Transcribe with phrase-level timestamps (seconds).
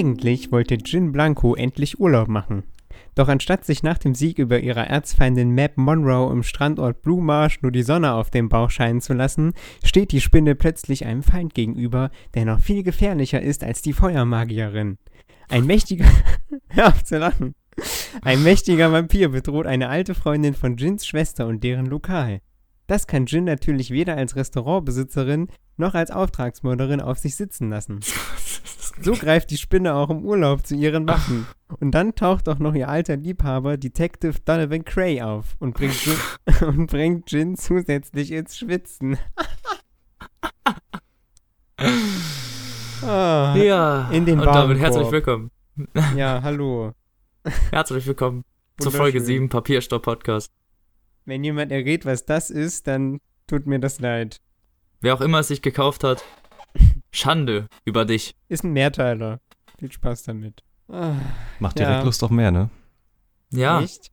[0.00, 2.62] Eigentlich wollte Jin Blanco endlich Urlaub machen.
[3.14, 7.60] Doch anstatt sich nach dem Sieg über ihre Erzfeindin Map Monroe im Strandort Blue Marsh
[7.60, 9.52] nur die Sonne auf dem Bauch scheinen zu lassen,
[9.84, 14.96] steht die Spinne plötzlich einem Feind gegenüber, der noch viel gefährlicher ist als die Feuermagierin.
[15.50, 16.06] Ein mächtiger.
[16.70, 17.54] Hör auf zu lachen.
[18.22, 22.40] Ein mächtiger Vampir bedroht eine alte Freundin von Jins Schwester und deren Lokal.
[22.90, 28.00] Das kann Jin natürlich weder als Restaurantbesitzerin noch als Auftragsmörderin auf sich sitzen lassen.
[29.02, 31.46] So greift die Spinne auch im Urlaub zu ihren Waffen.
[31.78, 36.16] Und dann taucht auch noch ihr alter Liebhaber, Detective Donovan Cray, auf und bringt Jin,
[36.68, 39.16] und bringt Jin zusätzlich ins Schwitzen.
[43.02, 45.50] Ah, Ja, in den und damit herzlich willkommen.
[46.14, 46.92] Ja, hallo.
[47.70, 48.44] Herzlich willkommen
[48.78, 48.92] zur.
[48.92, 50.52] Folge 7 Papierstopp Podcast.
[51.30, 54.40] Wenn jemand errät, was das ist, dann tut mir das leid.
[55.00, 56.24] Wer auch immer es sich gekauft hat,
[57.12, 58.34] Schande über dich.
[58.48, 59.38] Ist ein Mehrteiler.
[59.78, 60.64] Viel Spaß damit.
[60.88, 61.14] Ah,
[61.60, 61.86] Macht Ja.
[61.86, 62.68] direkt Lust auf mehr, ne?
[63.52, 64.10] Ja, Echt?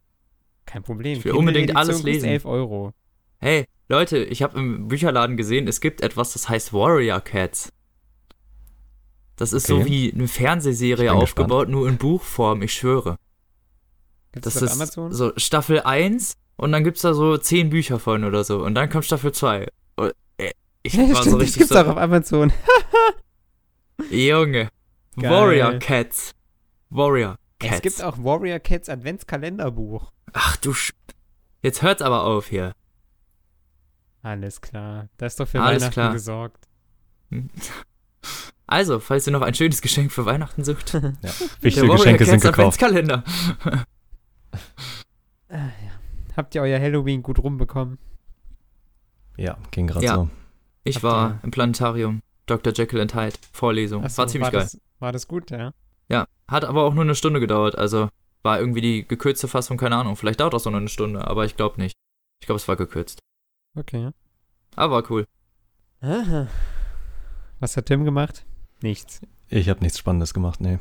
[0.68, 1.18] Kein Problem.
[1.18, 2.44] Ich will unbedingt alles Kindle-Edition lesen.
[2.44, 2.94] kostet 11 Euro.
[3.40, 7.74] hey, Leute, ich habe im Bücherladen gesehen, es gibt etwas, das heißt Warrior Cats.
[9.38, 9.86] Das ist so Okay.
[9.86, 13.18] wie eine Fernsehserie aufgebaut, nur in Buchform, ich schwöre.
[14.34, 15.14] Gibt's Das das auf ist Amazon?
[15.14, 18.64] so Staffel 1 und dann gibt's da so 10 Bücher von oder so.
[18.64, 19.68] Und dann kommt Staffel 2.
[19.96, 20.52] Und, äh,
[20.84, 22.52] Ich Ja, war so stimmt, das richtig gibt's so, auch auf Amazon.
[24.12, 24.70] Junge.
[25.20, 25.32] Geil.
[25.32, 26.34] Warrior Cats.
[26.90, 27.76] Warrior Cats.
[27.76, 30.12] Es gibt auch Warrior Cats Adventskalenderbuch.
[30.34, 30.94] Ach du Sch
[31.64, 32.74] Jetzt hört's aber auf hier.
[34.22, 35.10] Alles klar.
[35.18, 36.14] Das ist doch für Alles Weihnachten klar.
[36.14, 36.68] gesorgt.
[38.70, 41.14] Also, falls ihr noch ein schönes Geschenk für Weihnachten sucht, der
[41.62, 42.84] Wichtige Warrior Geschenke sind Cats gekauft.
[42.84, 43.24] Adventskalender.
[46.38, 47.98] Habt ihr euer Halloween gut rumbekommen?
[49.38, 50.16] Ja, ging gerade Ja.
[50.16, 50.30] so.
[50.84, 52.22] Ich Habt war ihr- im Planetarium.
[52.46, 52.72] Dr.
[52.74, 53.38] Jekyll and Hyde.
[53.52, 54.08] Vorlesung.
[54.08, 54.62] So, war ziemlich geil.
[54.62, 55.74] Das, war das gut, ja?
[56.08, 56.28] Ja.
[56.48, 57.78] Hat aber auch nur eine Stunde gedauert.
[57.78, 58.08] Also
[58.44, 60.16] war irgendwie die gekürzte Fassung, keine Ahnung.
[60.16, 61.96] Vielleicht dauert das auch nur eine Stunde, aber ich glaube nicht.
[62.40, 63.20] Ich glaube, es war gekürzt.
[63.76, 64.12] Okay.
[64.76, 65.26] Aber war cool.
[66.02, 66.48] Aha.
[67.60, 68.46] Was hat Tim gemacht?
[68.82, 69.22] Nichts.
[69.50, 70.78] Ich habe nichts Spannendes gemacht, nee.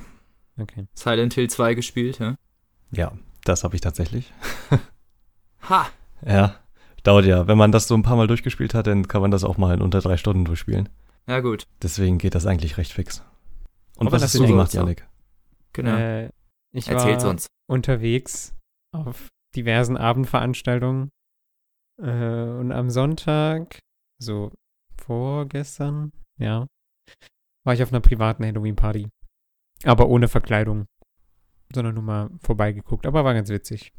[0.59, 0.87] Okay.
[0.95, 2.37] Silent Hill 2 gespielt, ja?
[2.93, 3.13] Ja,
[3.45, 4.33] das habe ich tatsächlich.
[5.69, 5.87] Ha!
[6.25, 6.57] Ja,
[7.03, 7.47] dauert ja.
[7.47, 9.75] Wenn man das so ein paar Mal durchgespielt hat, dann kann man das auch mal
[9.75, 10.89] in unter drei Stunden durchspielen.
[11.29, 11.67] Ja, gut.
[11.83, 13.23] Deswegen geht das eigentlich recht fix.
[13.99, 15.07] Und Aber was das hast du gemacht, so- Janik?
[15.73, 15.97] Genau.
[15.97, 16.31] Äh,
[16.73, 17.47] ich Erzähl's war uns.
[17.69, 18.55] unterwegs
[18.93, 21.11] auf diversen Abendveranstaltungen.
[22.01, 23.79] Äh, und am Sonntag,
[24.19, 24.53] so
[24.99, 26.67] vorgestern, ja,
[27.65, 29.09] war ich auf einer privaten Halloween-Party.
[29.85, 30.87] Aber ohne Verkleidung.
[31.75, 33.07] Sondern nur mal vorbeigeguckt.
[33.07, 33.93] Aber war ganz witzig.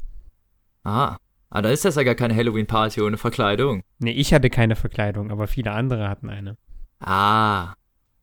[0.84, 1.16] Ah.
[1.50, 3.82] Ah, da ist das ja gar keine Halloween-Party ohne Verkleidung.
[3.98, 6.56] Nee, ich hatte keine Verkleidung, aber viele andere hatten eine.
[7.00, 7.74] Ah.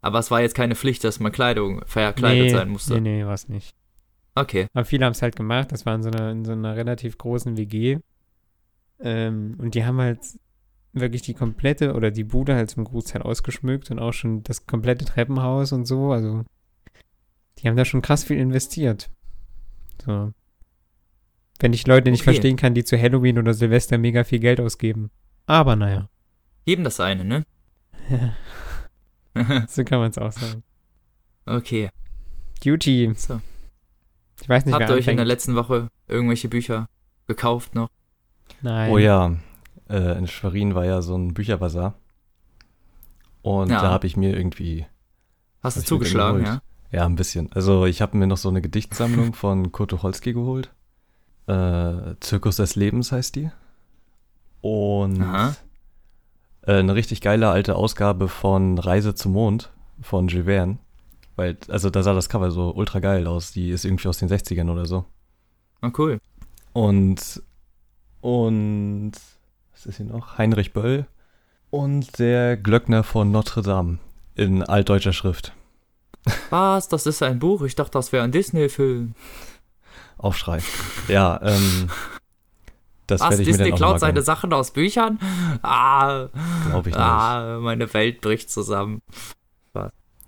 [0.01, 3.01] Aber es war jetzt keine Pflicht, dass man Kleidung verkleidet nee, sein musste.
[3.01, 3.75] Nee, nee, war's nicht.
[4.35, 4.67] Okay.
[4.73, 5.71] Aber viele haben es halt gemacht.
[5.71, 7.97] Das war in so einer, in so einer relativ großen WG.
[8.99, 10.19] Ähm, und die haben halt
[10.93, 15.05] wirklich die komplette oder die Bude halt zum Großteil ausgeschmückt und auch schon das komplette
[15.05, 16.11] Treppenhaus und so.
[16.11, 16.43] Also,
[17.57, 19.09] die haben da schon krass viel investiert.
[20.05, 20.31] So.
[21.59, 22.31] Wenn ich Leute nicht Okay.
[22.33, 25.09] verstehen kann, die zu Halloween oder Silvester mega viel Geld ausgeben.
[25.45, 26.09] Aber naja,
[26.65, 27.45] Jedem das eine, ne?
[29.67, 30.63] so kann man es auch sagen.
[31.45, 31.89] okay.
[32.63, 33.13] Duty.
[33.15, 33.41] So.
[34.41, 36.87] Ich weiß nicht, Habt ihr euch in der letzten Woche irgendwelche Bücher
[37.27, 37.89] gekauft noch?
[38.61, 38.91] Nein.
[38.91, 39.35] Oh ja,
[39.89, 41.95] äh, in Schwerin war ja so ein Bücherbazar.
[43.41, 43.81] Und Ja.
[43.81, 44.85] da habe ich mir irgendwie,
[45.61, 46.61] Hast du zugeschlagen, ja?
[46.91, 47.51] ja, ein bisschen.
[47.53, 50.71] Also ich habe mir noch so eine Gedichtsammlung von Kurt Tucholsky geholt.
[51.47, 53.51] Äh, Zirkus des Lebens heißt die.
[54.61, 55.53] Und äh,
[56.71, 60.79] eine richtig geile alte Ausgabe von Reise zum Mond von Jules Verne.
[61.35, 63.51] Weil, also da sah das Cover so ultra geil aus.
[63.51, 65.05] Die ist irgendwie aus den 60ern oder so.
[65.81, 66.19] Oh, cool.
[66.73, 67.43] Und,
[68.21, 69.11] und,
[69.71, 70.37] was ist hier noch?
[70.37, 71.05] Heinrich Böll
[71.69, 73.99] und der Glöckner von Notre Dame
[74.35, 75.53] in altdeutscher Schrift.
[76.49, 76.87] Was?
[76.87, 77.61] Das ist ein Buch?
[77.63, 79.13] Ich dachte, das wäre ein Disney-Film.
[80.17, 80.59] Aufschrei.
[81.07, 81.89] Ja, ähm,
[83.07, 83.29] das Was?
[83.31, 84.21] werde ich mir Disney dann auch klaut mal seine.
[84.21, 85.19] Sachen aus Büchern?
[85.61, 86.27] Ah,
[86.67, 86.97] Glaube ich nicht.
[87.03, 89.01] ah, meine Welt bricht zusammen.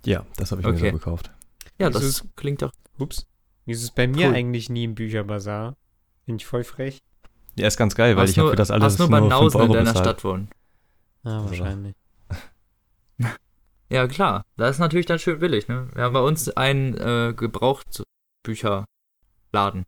[0.05, 0.91] Ja, das habe ich mir Okay.
[0.91, 1.31] so gekauft.
[1.79, 2.71] Ja, Das das ist- klingt doch.
[2.97, 3.25] Ups.
[3.65, 4.35] Wieso ist bei mir Cool.
[4.35, 5.75] eigentlich nie im Bücherbazar?
[6.25, 6.99] Bin ich voll frech?
[7.55, 9.17] Ja, ist ganz geil, weil Hast ich habe nur- für das alles hast nur nur,
[9.19, 10.05] bei 5 Nausen in Euro deiner bezahlt.
[10.05, 10.49] Stadt wohnen.
[11.23, 11.49] Ah, Also.
[11.49, 11.95] wahrscheinlich.
[13.89, 14.43] Ja, klar.
[14.57, 15.87] Das ist natürlich dann schön billig, ne?
[15.93, 17.33] Wir haben bei uns einen äh,
[19.51, 19.85] Gebrauchtbücherladen,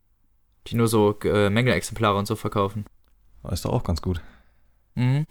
[0.66, 2.84] die nur so äh, Mängelexemplare und so verkaufen.
[3.50, 4.20] Ist doch auch ganz gut.
[4.94, 5.26] Mhm.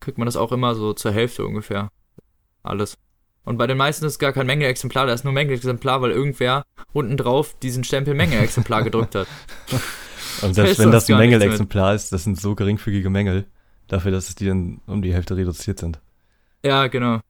[0.00, 1.90] Kriegt man das auch immer so zur Hälfte ungefähr.
[2.62, 2.98] Alles.
[3.44, 7.16] Und bei den meisten ist gar kein Mängelexemplar, da ist nur Mängelexemplar, weil irgendwer unten
[7.16, 9.28] drauf diesen Stempel Menge-Exemplar gedrückt hat.
[10.42, 11.16] Und selbst wenn das ein.
[11.16, 13.46] Mängelexemplar ist, das sind so geringfügige Mängel,
[13.86, 16.00] dafür, dass es die dann um die Hälfte reduziert sind.
[16.64, 17.20] Ja, genau.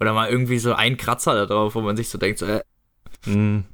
[0.00, 2.62] Oder mal irgendwie so ein Kratzer da drauf, wo man sich so denkt, so, äh,
[3.26, 3.64] Mm,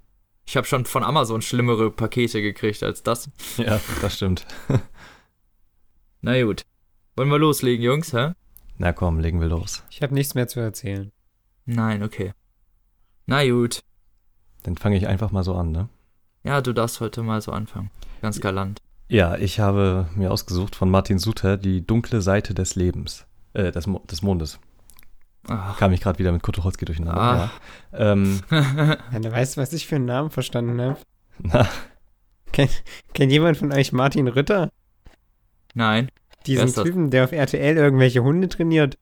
[0.47, 3.31] ich habe schon von Amazon schlimmere Pakete gekriegt als das.
[3.57, 4.47] ja, das stimmt.
[6.21, 6.63] Na gut.
[7.17, 8.33] Wollen wir loslegen, Jungs, hä?
[8.77, 9.85] Na komm, legen wir los.
[9.91, 11.13] Ich habe nichts mehr zu erzählen.
[11.65, 12.33] Nein, okay.
[13.27, 13.81] Na gut.
[14.65, 15.89] Dann fange ich einfach mal so an, ne?
[16.43, 17.91] Ja, du darfst heute mal so anfangen.
[18.21, 18.81] Ganz galant.
[19.09, 23.27] Ja, ich habe mir ausgesucht von Martin Suter die dunkle Seite des Lebens.
[23.53, 24.59] Äh, des, Mo des Mondes.
[25.49, 25.79] Ach.
[25.79, 27.51] Kam ich gerade wieder mit Kutucholski durcheinander.
[27.93, 28.13] Ja.
[28.13, 30.99] Ähm, Ja, du weißt, was ich für einen Namen verstanden habe?
[31.39, 31.69] na,
[32.53, 34.71] Kennt, kennt jemand von euch Martin Ritter?
[35.75, 36.09] Nein.
[36.47, 36.73] Diesen?
[36.73, 38.97] Typen, der auf RTL irgendwelche Hunde trainiert?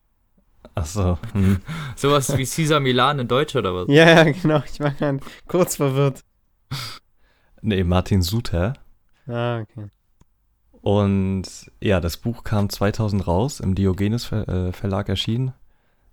[0.74, 1.18] ach so.
[1.32, 1.60] Hm.
[1.96, 3.88] Sowas wie Caesar Milan in Deutsch oder was?
[3.88, 4.62] Ja, ja, genau.
[4.64, 6.22] Ich war gerade kurz verwirrt.
[7.60, 8.74] Nee, Martin Suter.
[9.26, 9.88] Ah, okay.
[10.80, 11.44] Und
[11.80, 15.52] ja, das Buch kam 2000 raus, im Diogenes Ver äh, Verlag erschienen.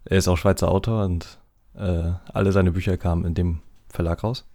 [0.06, 1.40] Er ist auch Schweizer Autor und
[1.76, 3.60] äh, alle seine Bücher kamen in dem
[3.90, 4.46] Verlag raus.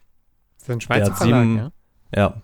[0.59, 1.71] Das ist ein Schweizer hat Verlag, sieben- ja?
[2.17, 2.43] Ja,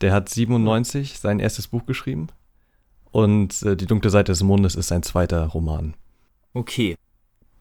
[0.00, 2.28] der hat 97 sein erstes Buch geschrieben
[3.10, 5.94] und äh, Die dunkle Seite des Mondes ist sein zweiter Roman.
[6.54, 6.96] Okay.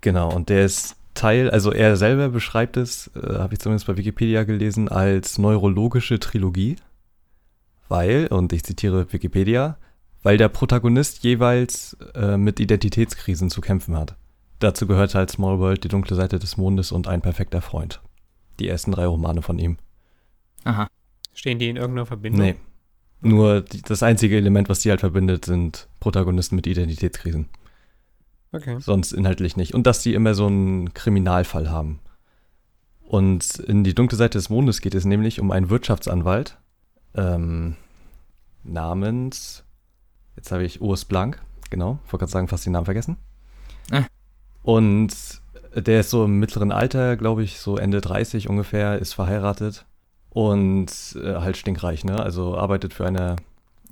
[0.02, 3.98] Genau, und der ist Teil, also er selber beschreibt es, äh, habe ich zumindest bei
[3.98, 6.78] Wikipedia gelesen, als neurologische Trilogie,
[7.90, 9.78] weil, und ich zitiere Wikipedia,
[10.24, 14.16] weil der Protagonist jeweils äh, mit Identitätskrisen zu kämpfen hat.
[14.62, 18.00] Dazu gehört halt Small World, Die dunkle Seite des Mondes und Ein perfekter Freund.
[18.60, 19.78] Die ersten drei Romane von ihm.
[20.66, 20.88] Aha.
[21.34, 22.42] Stehen die in irgendeiner Verbindung?
[22.42, 22.56] Nee.
[23.22, 27.50] Nur die, das einzige Element, was die halt verbindet, sind Protagonisten mit Identitätskrisen.
[28.52, 28.78] Okay.
[28.80, 29.74] Sonst inhaltlich nicht.
[29.74, 32.00] Und dass die immer so einen Kriminalfall haben.
[33.02, 36.60] Und in die dunkle Seite des Mondes geht es nämlich um einen Wirtschaftsanwalt
[37.16, 37.78] ähm,
[38.64, 39.64] namens,
[40.36, 41.42] jetzt habe ich Urs Blank,
[41.72, 43.18] genau, wollte gerade sagen, fast den Namen vergessen.
[43.90, 44.04] Äh.
[44.64, 45.42] Und
[45.76, 49.86] der ist so im mittleren Alter, glaube ich, so Ende 30 ungefähr, ist verheiratet
[50.30, 50.92] und
[51.22, 52.22] äh, halt stinkreich, ne?
[52.22, 53.38] Also arbeitet für eine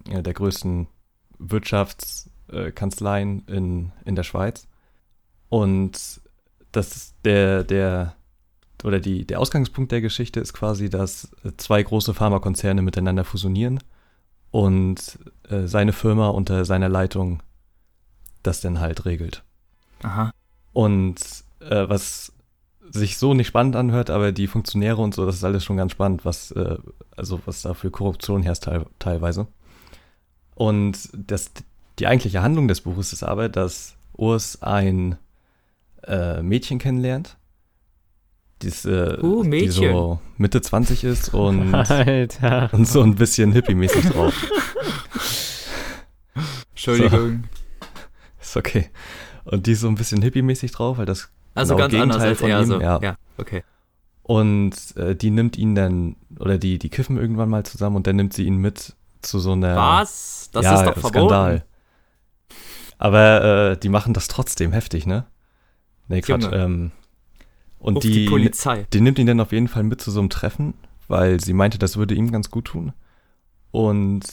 [0.09, 0.87] äh, der größten
[1.37, 4.67] Wirtschaftskanzleien in, in der Schweiz.
[5.49, 6.21] Und
[6.71, 8.15] das ist der, der,
[8.83, 13.79] oder die, der Ausgangspunkt der Geschichte ist quasi, dass äh, zwei große Pharmakonzerne miteinander fusionieren
[14.51, 15.19] und
[15.49, 17.41] äh, seine Firma unter seiner Leitung
[18.43, 19.43] das dann halt regelt.
[20.03, 20.31] Aha.
[20.73, 21.19] Und
[21.59, 22.33] äh, was
[22.91, 25.91] sich so nicht spannend anhört, aber die Funktionäre und so, das ist alles schon ganz
[25.91, 26.77] spannend, was, äh,
[27.15, 29.47] also was da für Korruption herrscht teil teilweise.
[30.55, 31.51] Und das,
[31.99, 35.17] die eigentliche Handlung des Buches ist aber, dass Urs ein
[36.03, 37.37] äh, Mädchen kennenlernt,
[38.61, 42.69] dies, äh, Uh, die so Mitte 20 ist und, Alter.
[42.73, 44.33] und so ein bisschen hippie-mäßig drauf.
[46.71, 47.43] Entschuldigung.
[48.41, 48.89] Ist okay.
[49.49, 52.29] Und die ist so ein bisschen hippie-mäßig drauf, weil das Also Genau, ganz anders Gegenteil
[52.29, 52.81] als von ihm, so.
[52.81, 52.99] ja.
[53.01, 53.63] ja, okay.
[54.21, 58.15] Und äh, die nimmt ihn dann, oder die, die kiffen irgendwann mal zusammen und dann
[58.15, 59.75] nimmt sie ihn mit zu so einer.
[59.75, 60.49] Was?
[60.51, 61.29] Das ja, ist doch verboten.
[61.29, 61.65] Skandal.
[62.99, 65.25] Aber äh, die machen das trotzdem heftig, ne?
[66.09, 66.47] Nee, Quatsch.
[66.51, 66.91] Ähm,
[67.79, 68.85] und Ruf die, die Polizei.
[68.93, 70.73] die nimmt ihn dann auf jeden Fall mit zu so einem Treffen,
[71.07, 72.93] weil sie meinte, das würde ihm ganz gut tun.
[73.71, 74.25] Und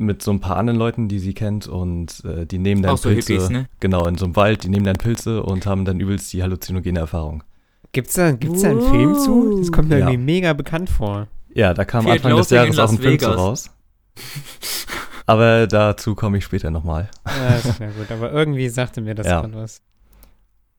[0.00, 2.98] mit so ein paar anderen Leuten, die sie kennt und äh, die nehmen dann Auch
[2.98, 3.34] so Pilze.
[3.34, 3.68] Hippies, ne?
[3.80, 6.98] Genau, in so einem Wald, die nehmen dann Pilze und haben dann übelst die halluzinogene
[6.98, 7.44] Erfahrung.
[7.92, 9.58] Gibt's da, gibt's da einen Film zu?
[9.58, 10.06] Das kommt mir Ja.
[10.08, 11.28] irgendwie mega bekannt vor.
[11.54, 13.70] Ja, da kam Fear Anfang des Jahres auch ein Film zu raus.
[15.26, 17.08] Aber dazu komme ich später nochmal.
[17.26, 19.40] Ja, ist ja gut, aber irgendwie sagte mir das Ja.
[19.42, 19.80] gerade was.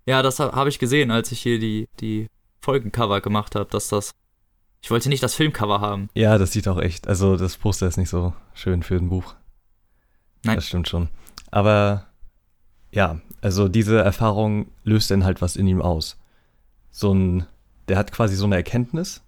[0.06, 2.28] Ja, das habe hab ich gesehen, als ich hier die, die
[2.62, 4.12] Folgencover gemacht habe, dass das.
[4.82, 6.10] Ich wollte nicht das Filmcover haben.
[6.16, 9.36] Ja, das sieht auch echt, also das Poster ist nicht so schön für ein Buch.
[10.44, 10.56] Nein.
[10.56, 11.10] Das stimmt schon.
[11.52, 12.08] Aber
[12.92, 16.20] ja, also diese Erfahrung löst dann halt was in ihm aus.
[16.90, 17.46] So ein,
[17.88, 19.22] der hat quasi so eine Erkenntnis.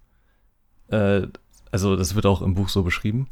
[0.88, 1.28] Äh,
[1.70, 3.28] also das wird auch im Buch so beschrieben.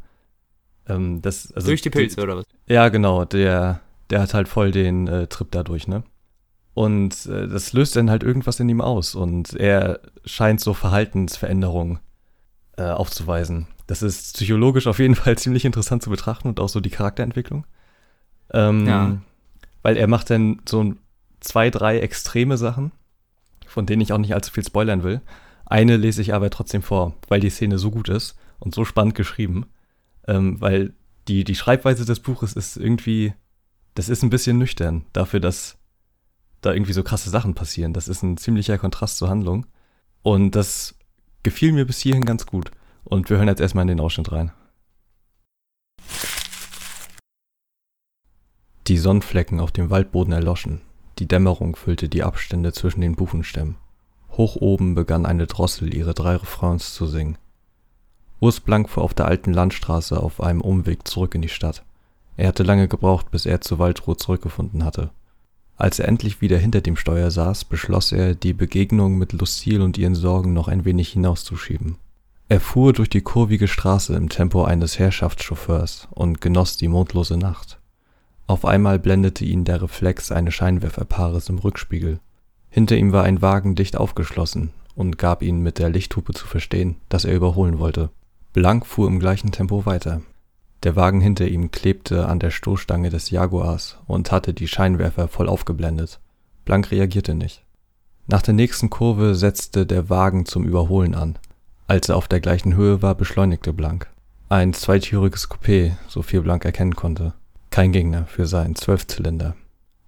[0.87, 2.45] Ähm, das, also Durch die Pilze, oder was?
[2.67, 6.03] Ja, genau, der, der hat halt voll den äh, Trip dadurch, ne?
[6.73, 11.99] Und äh, das löst dann halt irgendwas in ihm aus und er scheint so Verhaltensveränderungen
[12.77, 13.67] äh, aufzuweisen.
[13.87, 17.65] Das ist psychologisch auf jeden Fall ziemlich interessant zu betrachten und auch so die Charakterentwicklung.
[18.51, 19.17] Ähm, Ja.
[19.81, 20.93] Weil er macht dann so
[21.41, 22.91] zwei, drei extreme Sachen,
[23.67, 25.21] von denen ich auch nicht allzu viel spoilern will.
[25.65, 29.15] Eine lese ich aber trotzdem vor, weil die Szene so gut ist und so spannend
[29.15, 29.65] geschrieben.
[30.27, 30.93] Ähm, weil
[31.27, 33.33] die, die Schreibweise des Buches ist irgendwie,
[33.95, 35.77] das ist ein bisschen nüchtern dafür, dass
[36.61, 37.93] da irgendwie so krasse Sachen passieren.
[37.93, 39.65] Das ist ein ziemlicher Kontrast zur Handlung.
[40.21, 40.95] Und das
[41.43, 42.71] gefiel mir bis hierhin ganz gut.
[43.03, 44.51] Und wir hören jetzt erstmal in den Ausschnitt rein.
[48.87, 50.81] Die Sonnenflecken auf dem Waldboden erloschen.
[51.19, 53.75] Die Dämmerung füllte die Abstände zwischen den Buchenstämmen.
[54.31, 57.37] Hoch oben begann eine Drossel ihre drei Refrains zu singen.
[58.39, 61.85] Urs Blank fuhr auf der alten Landstraße auf einem Umweg zurück in die Stadt.
[62.35, 65.11] Er hatte lange gebraucht, bis er zu Waldruhe zurückgefunden hatte.
[65.75, 69.97] Als er endlich wieder hinter dem Steuer saß, beschloss er, die Begegnung mit Lucille und
[69.97, 71.97] ihren Sorgen noch ein wenig hinauszuschieben.
[72.49, 77.79] Er fuhr durch die kurvige Straße im Tempo eines Herrschaftschauffeurs und genoss die mondlose Nacht.
[78.45, 82.19] Auf einmal blendete ihn der Reflex eines Scheinwerferpaares im Rückspiegel.
[82.69, 86.97] Hinter ihm war ein Wagen dicht aufgeschlossen und gab ihm mit der Lichthupe zu verstehen,
[87.09, 88.09] dass er überholen wollte.
[88.51, 90.21] Blank fuhr im gleichen Tempo weiter.
[90.83, 95.47] Der Wagen hinter ihm klebte an der Stoßstange des Jaguars und hatte die Scheinwerfer voll
[95.47, 96.19] aufgeblendet.
[96.65, 97.63] Blank reagierte nicht.
[98.27, 101.39] Nach der nächsten Kurve setzte der Wagen zum Überholen an.
[101.87, 104.09] Als er auf der gleichen Höhe war, beschleunigte Blank.
[104.49, 107.33] Ein zweitüriges Coupé, so viel Blank erkennen konnte.
[107.69, 109.55] Kein Gegner für seinen Zwölfzylinder.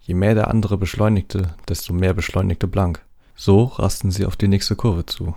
[0.01, 3.03] Je mehr der andere beschleunigte, desto mehr beschleunigte Blank.
[3.35, 5.35] So rasten sie auf die nächste Kurve zu.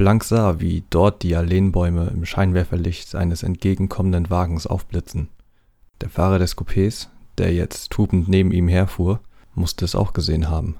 [0.00, 5.28] Blank sah, wie dort die Alleenbäume im Scheinwerferlicht eines entgegenkommenden Wagens aufblitzen.
[6.00, 9.20] Der Fahrer des Coupés, der jetzt tupend neben ihm herfuhr,
[9.54, 10.76] musste es auch gesehen haben.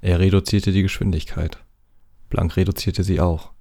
[0.00, 1.64] Er reduzierte die Geschwindigkeit.
[2.30, 3.52] Blank reduzierte sie auch.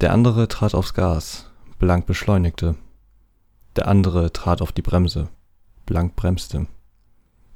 [0.00, 1.50] Der andere trat aufs Gas.
[1.80, 2.76] Blank beschleunigte.
[3.74, 5.30] Der andere trat auf die Bremse.
[5.84, 6.68] Blank bremste.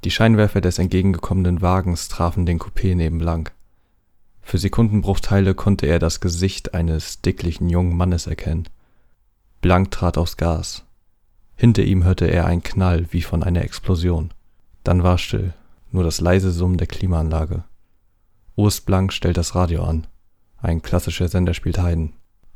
[0.02, 3.52] Die Scheinwerfer des entgegengekommenen Wagens trafen den Coupé neben Blank.
[4.46, 8.68] Für Sekundenbruchteile konnte er das Gesicht eines dicklichen jungen Mannes erkennen.
[9.60, 10.84] Blank trat aufs Gas.
[11.56, 14.32] Hinter ihm hörte er einen Knall wie von einer Explosion.
[14.84, 15.52] Dann war still,
[15.90, 17.64] nur das leise Summen der Klimaanlage.
[18.54, 20.06] Urs Blank stellt das Radio an.
[20.58, 22.12] Ein klassischer Sender spielt Heiden.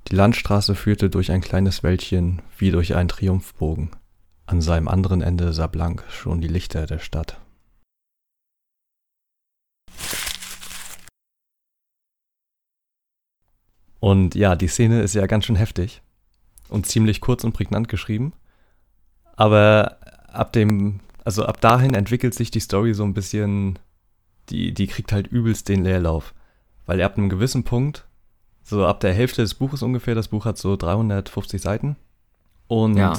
[0.07, 3.91] Die Landstraße führte durch ein kleines Wäldchen wie durch einen Triumphbogen.
[4.47, 7.41] An seinem anderen Ende sah Blank schon die Lichter der Stadt.
[14.01, 16.03] Und ja, die Szene ist ja ganz schön heftig
[16.69, 18.33] und ziemlich kurz und prägnant geschrieben.
[19.37, 23.79] Aber ab dem, also ab dahin entwickelt sich die Story so ein bisschen,
[24.49, 26.35] die, die kriegt halt übelst den Leerlauf.
[26.87, 28.07] Weil er ab einem gewissen Punkt,
[28.63, 31.97] so ab der Hälfte des Buches ungefähr, das Buch hat so 350 Seiten.
[32.69, 33.15] Und ja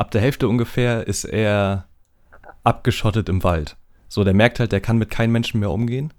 [0.00, 1.86] ab der Hälfte ungefähr ist er
[2.64, 3.76] abgeschottet im Wald.
[4.08, 6.12] So, der merkt halt, der kann mit keinem Menschen mehr umgehen.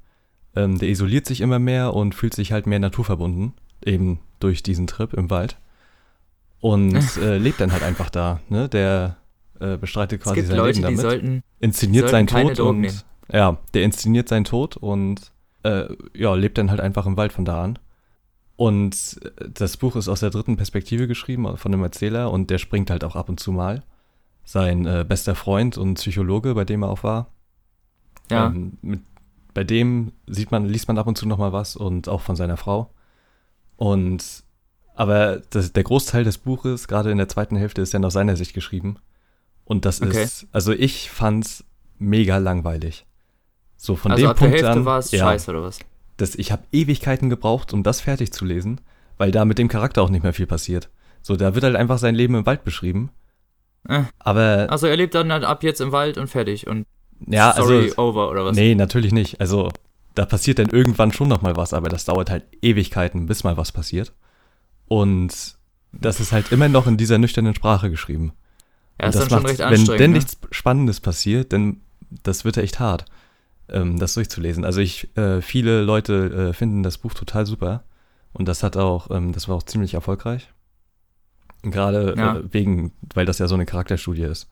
[0.55, 3.53] Ähm, der isoliert sich immer mehr und fühlt sich halt mehr naturverbunden,
[3.86, 5.58] eben durch diesen Trip im Wald.
[6.60, 8.40] Und äh, lebt dann halt einfach da.
[8.50, 8.70] Ne?
[8.70, 9.18] Der
[9.60, 11.00] äh, bestreitet quasi sein Leute, Leben damit.
[11.00, 13.02] Sollten, inszeniert seinen Tod und nehmen.
[13.32, 15.32] ja, der inszeniert seinen Tod und
[15.64, 15.86] äh,
[16.16, 17.80] ja, lebt dann halt einfach im Wald von da an.
[18.56, 19.20] Und
[19.54, 23.04] das Buch ist aus der dritten Perspektive geschrieben, von einem Erzähler, und der springt halt
[23.04, 23.84] auch ab und zu mal.
[24.44, 27.32] Sein äh, bester Freund und Psychologe, bei dem er auch war.
[28.30, 28.48] Ja.
[28.48, 29.02] Ähm, mit,
[29.54, 32.58] bei dem sieht man, liest man ab und zu nochmal was und auch von seiner
[32.58, 32.92] Frau.
[33.82, 34.44] Und
[34.94, 38.36] aber das, der Großteil des Buches, gerade in der zweiten Hälfte, ist ja aus seiner
[38.36, 38.98] Sicht geschrieben.
[39.66, 40.22] Und das okay.
[40.22, 41.64] ist, also ich fand's
[41.98, 43.08] mega langweilig.
[43.78, 44.86] So von also dem ab Punkt der Hälfte an.
[44.86, 45.80] war es ja, scheiße oder was?
[46.18, 48.82] dass ich habe Ewigkeiten gebraucht, um das fertig zu lesen,
[49.18, 50.92] weil da mit dem Charakter auch nicht mehr viel passiert.
[51.24, 53.10] So, da wird halt einfach sein Leben im Wald beschrieben.
[53.90, 54.04] Äh.
[54.20, 54.68] Aber.
[54.70, 56.86] Also er lebt dann halt ab jetzt im Wald und fertig und
[57.26, 58.56] ja, Story also, over oder was?
[58.56, 59.42] Nee, natürlich nicht.
[59.42, 59.72] Also
[60.15, 63.58] da passiert dann irgendwann schon noch mal was, aber das dauert halt Ewigkeiten, bis mal
[63.58, 64.13] was passiert.
[64.88, 65.56] Und
[65.91, 68.34] das ist halt immer noch in dieser nüchternen Sprache geschrieben.
[69.00, 69.89] Ja, ist das dann schon recht anstrengend.
[69.89, 70.18] Wenn denn ne?
[70.18, 71.82] nichts Spannendes passiert, dann
[72.24, 73.06] das wird echt hart
[73.72, 74.65] ähm, das durchzulesen.
[74.65, 77.84] Also ich, äh, viele Leute äh, finden das Buch total super
[78.34, 80.50] und das hat auch, ähm, das war auch ziemlich erfolgreich.
[81.63, 82.38] Gerade ja.
[82.38, 84.50] äh, wegen, weil das ja so eine Charakterstudie ist.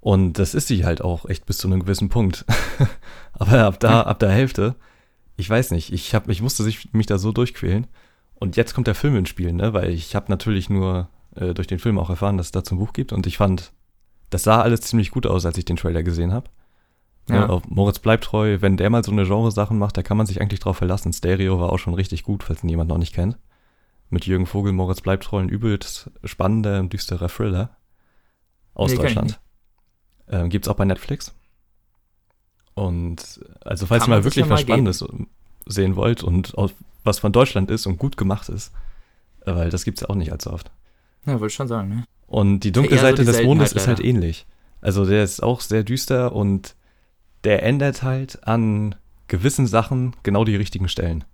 [0.00, 2.44] Und das ist sie halt auch echt bis zu einem gewissen Punkt.
[3.32, 4.76] Aber ab da, ab der Hälfte,
[5.36, 7.86] ich weiß nicht, ich hab, ich musste sich, mich da so durchquälen.
[8.34, 9.72] Und jetzt kommt der Film ins Spiel, ne?
[9.72, 12.78] Weil ich habe natürlich nur äh, durch den Film auch erfahren, dass es dazu ein
[12.78, 13.12] Buch gibt.
[13.12, 13.72] Und ich fand,
[14.30, 16.50] das sah alles ziemlich gut aus, als ich den Trailer gesehen habe.
[17.28, 17.40] Ja.
[17.40, 20.26] Ne, auf Moritz bleibt treu, wenn der mal so eine Genre-Sachen macht, da kann man
[20.26, 21.12] sich eigentlich drauf verlassen.
[21.12, 23.36] Stereo war auch schon richtig gut, falls ihn jemand noch nicht kennt.
[24.10, 27.76] Mit Jürgen Vogel, Moritz bleibt treu, ein übelst spannender und düsterer Thriller
[28.72, 29.40] aus nee, Deutschland.
[30.30, 31.34] Ähm, gibt's auch bei Netflix.
[32.74, 35.28] Und also falls kann ihr mal wirklich ja was Spannendes geben.
[35.66, 36.54] sehen wollt und
[37.04, 38.72] was von Deutschland ist und gut gemacht ist,
[39.46, 40.70] äh, weil das gibt's ja auch nicht allzu oft.
[41.26, 42.04] Ja, wollte ich schon sagen, ne?
[42.26, 44.46] Und die dunkle Seite so des Mondes ist halt ähnlich.
[44.80, 46.76] Also der ist auch sehr düster und
[47.44, 48.94] der ändert halt an
[49.28, 51.24] gewissen Sachen genau die richtigen Stellen.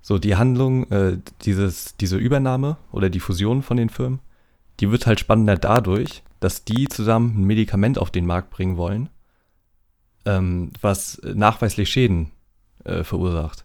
[0.00, 4.20] So, die Handlung, äh, dieses, diese Übernahme oder die Fusion von den Firmen,
[4.80, 9.08] die wird halt spannender dadurch, dass die zusammen ein Medikament auf den Markt bringen wollen,
[10.24, 12.32] ähm, was nachweislich Schäden
[12.84, 13.64] äh, verursacht.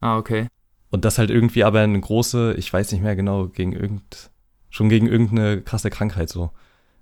[0.00, 0.48] Ah, okay.
[0.90, 4.30] Und das halt irgendwie aber eine große, ich weiß nicht mehr genau, gegen irgend,
[4.68, 6.50] schon gegen irgendeine krasse Krankheit so,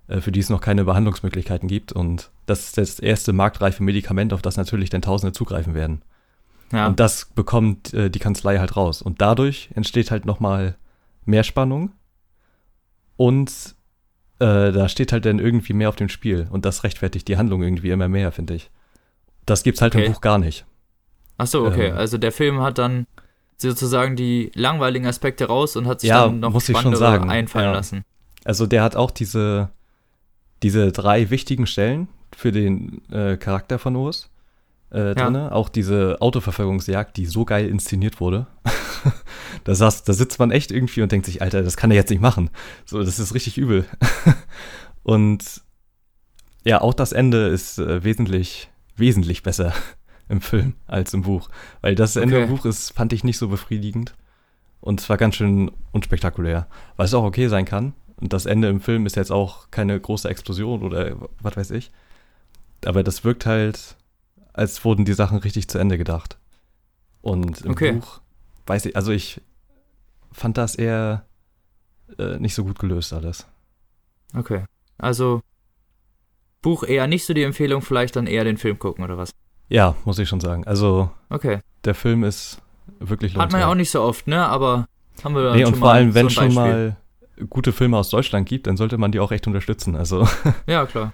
[0.07, 1.91] äh, für die es noch keine Behandlungsmöglichkeiten gibt.
[1.91, 6.01] Und das ist das erste marktreife Medikament, auf das natürlich dann Tausende zugreifen werden.
[6.71, 6.87] Ja.
[6.87, 9.01] Und das bekommt äh, die Kanzlei halt raus.
[9.01, 10.77] Und dadurch entsteht halt nochmal
[11.25, 11.91] mehr Spannung.
[13.17, 13.75] Und
[14.39, 16.47] äh, da steht halt dann irgendwie mehr auf dem Spiel.
[16.49, 18.69] Und das rechtfertigt die Handlung irgendwie immer mehr, finde ich.
[19.45, 20.05] Das gibt's halt Okay.
[20.05, 20.65] im Buch gar nicht.
[21.37, 21.87] Ach so, okay.
[21.87, 21.97] Ähm.
[21.97, 23.07] also der Film hat dann
[23.57, 27.29] sozusagen die langweiligen Aspekte raus und hat sich Ja, dann noch muss ich schon sagen,
[27.29, 27.73] einfallen ja.
[27.73, 28.03] lassen.
[28.45, 29.69] Also der hat auch diese,
[30.63, 34.29] diese drei wichtigen Stellen für den äh, Charakter von Urs
[34.91, 35.51] äh, drinne.
[35.51, 38.47] Auch diese Autoverfolgungsjagd, die so geil inszeniert wurde.
[39.63, 42.09] da, saß, da sitzt man echt irgendwie und denkt sich, Alter, das kann er jetzt
[42.09, 42.49] nicht machen.
[42.85, 43.85] So, das ist richtig übel.
[45.03, 45.61] und
[46.63, 49.73] ja, auch das Ende ist äh, wesentlich, wesentlich besser
[50.29, 51.49] im Film als im Buch.
[51.81, 52.43] Weil das Ende Okay.
[52.45, 54.15] im Buch ist, fand ich nicht so befriedigend.
[54.81, 56.67] Und zwar ganz schön unspektakulär.
[56.95, 57.93] Was auch okay sein kann.
[58.17, 61.91] Und das Ende im Film ist jetzt auch keine große Explosion oder was weiß ich.
[62.85, 63.95] Aber das wirkt halt,
[64.53, 66.37] als wurden die Sachen richtig zu Ende gedacht.
[67.21, 67.93] Und im Okay.
[67.93, 68.21] Buch,
[68.69, 69.41] weiß ich, also ich
[70.31, 71.25] fand das eher
[72.17, 73.47] äh, nicht so gut gelöst alles.
[74.35, 74.63] Okay.
[74.97, 75.41] Also
[76.61, 79.31] Buch eher nicht so die Empfehlung, vielleicht dann eher den Film gucken oder was?
[79.69, 80.65] Ja, muss ich schon sagen.
[80.65, 81.59] Also Okay.
[81.83, 82.61] der Film ist
[82.99, 84.45] wirklich Hat man ja auch nicht so oft, ne?
[84.45, 84.87] Aber
[85.23, 86.97] haben wir Nee, und vor allem, wenn so schon mal
[87.49, 89.95] gute Filme aus Deutschland gibt, dann sollte man die auch echt unterstützen.
[89.95, 90.27] Also,
[90.67, 91.13] Ja, klar.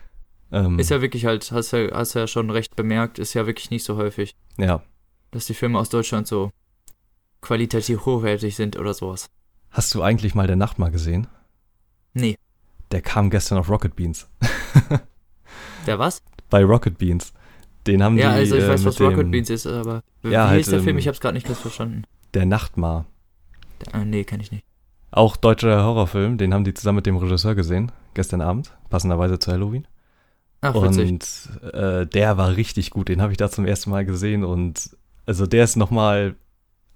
[0.51, 3.69] ähm, Ist ja wirklich halt, hast ja, hast ja schon recht bemerkt, ist ja wirklich
[3.69, 4.81] nicht so häufig, ja.
[5.31, 6.49] dass die Filme aus Deutschland so
[7.45, 9.27] qualitativ hochwertig sind oder sowas.
[9.71, 11.27] Hast du eigentlich mal der Nacht mal gesehen?
[12.13, 12.35] Nee.
[12.91, 14.27] Der kam gestern auf Rocket Beans.
[15.87, 16.21] Der was?
[16.49, 17.33] Bei Rocket Beans.
[17.87, 18.39] Den haben Ja, die.
[18.39, 20.79] also ich äh, weiß, was Rocket dem- Beans ist, aber wie Ja, halt, ist der
[20.79, 20.95] Film?
[20.95, 22.03] ähm, Ich hab's gerade nicht ganz verstanden.
[22.33, 23.05] Der Nachtmar.
[23.85, 24.63] Der, äh, nee, kann ich nicht.
[25.11, 29.51] Auch deutscher Horrorfilm, den haben die zusammen mit dem Regisseur gesehen, gestern Abend, passenderweise zu
[29.51, 29.87] Halloween.
[30.61, 30.73] Ach.
[30.73, 34.97] Und äh, der war richtig gut, den habe ich da zum ersten Mal gesehen und
[35.27, 36.35] also der ist nochmal,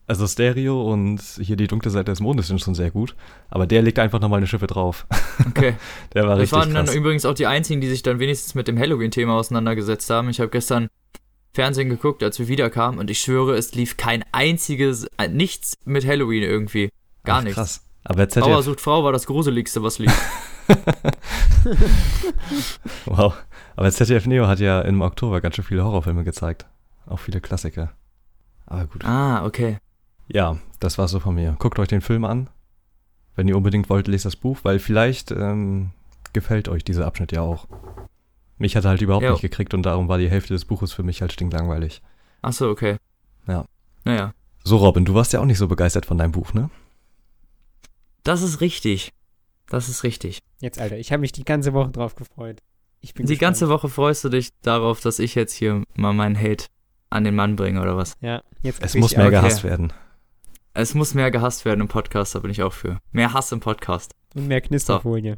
[0.09, 3.15] also Stereo und hier die dunkle Seite des Mondes sind schon sehr gut,
[3.49, 5.05] aber der legt einfach nochmal eine Schippe drauf.
[5.47, 5.75] Okay.
[6.13, 6.95] Der war Das richtig waren dann krass.
[6.95, 10.29] übrigens auch die einzigen, die sich dann wenigstens mit dem Halloween-Thema auseinandergesetzt haben.
[10.29, 10.87] Ich habe gestern
[11.53, 16.07] Fernsehen geguckt, als wir wiederkamen und ich schwöre, es lief kein einziges, äh, nichts mit
[16.07, 16.89] Halloween irgendwie.
[17.23, 17.55] Gar Ach, nichts.
[17.55, 17.85] Krass.
[18.03, 20.11] Aber Bauer ZDF, sucht Frau war das Gruseligste, was lief.
[23.05, 23.35] wow.
[23.75, 26.65] Aber ZDF Neo hat ja im Oktober ganz schön viele Horrorfilme gezeigt.
[27.05, 27.91] Auch viele Klassiker.
[28.65, 29.05] Aber gut.
[29.05, 29.77] ah, okay.
[30.31, 31.55] Ja, das war's so von mir.
[31.59, 32.49] Guckt euch den Film an.
[33.35, 35.91] Wenn ihr unbedingt wollt, lest das Buch, weil vielleicht ähm,
[36.33, 37.67] gefällt euch dieser Abschnitt ja auch.
[38.57, 39.31] Mich hat er halt überhaupt Jo.
[39.31, 42.01] nicht gekriegt und darum war die Hälfte des Buches für mich halt stinklangweilig.
[42.41, 42.97] Ach so, okay.
[43.47, 43.65] Ja.
[44.03, 46.69] Naja, So, Robin, du warst ja auch nicht so begeistert von deinem Buch, ne?
[48.23, 49.13] das ist richtig.
[49.69, 50.39] Das ist richtig.
[50.59, 52.61] Jetzt, Alter, ich habe mich die ganze Woche drauf gefreut.
[53.01, 53.39] Ich bin Die gespannt.
[53.55, 56.65] ganze Woche freust du dich darauf, dass ich jetzt hier mal meinen Hate
[57.09, 58.17] an den Mann bringe, oder was?
[58.21, 59.93] Ja, jetzt Es muss ich mehr auch- gehasst werden.
[60.81, 63.01] Es muss mehr gehasst werden im Podcast, da bin ich auch für.
[63.11, 64.15] Mehr Hass im Podcast.
[64.33, 65.37] Und mehr Knisterfolie.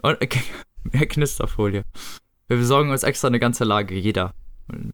[0.00, 0.40] Und okay,
[0.84, 1.84] mehr Knisterfolie.
[2.48, 4.32] Wir besorgen uns extra eine ganze Lage, jeder.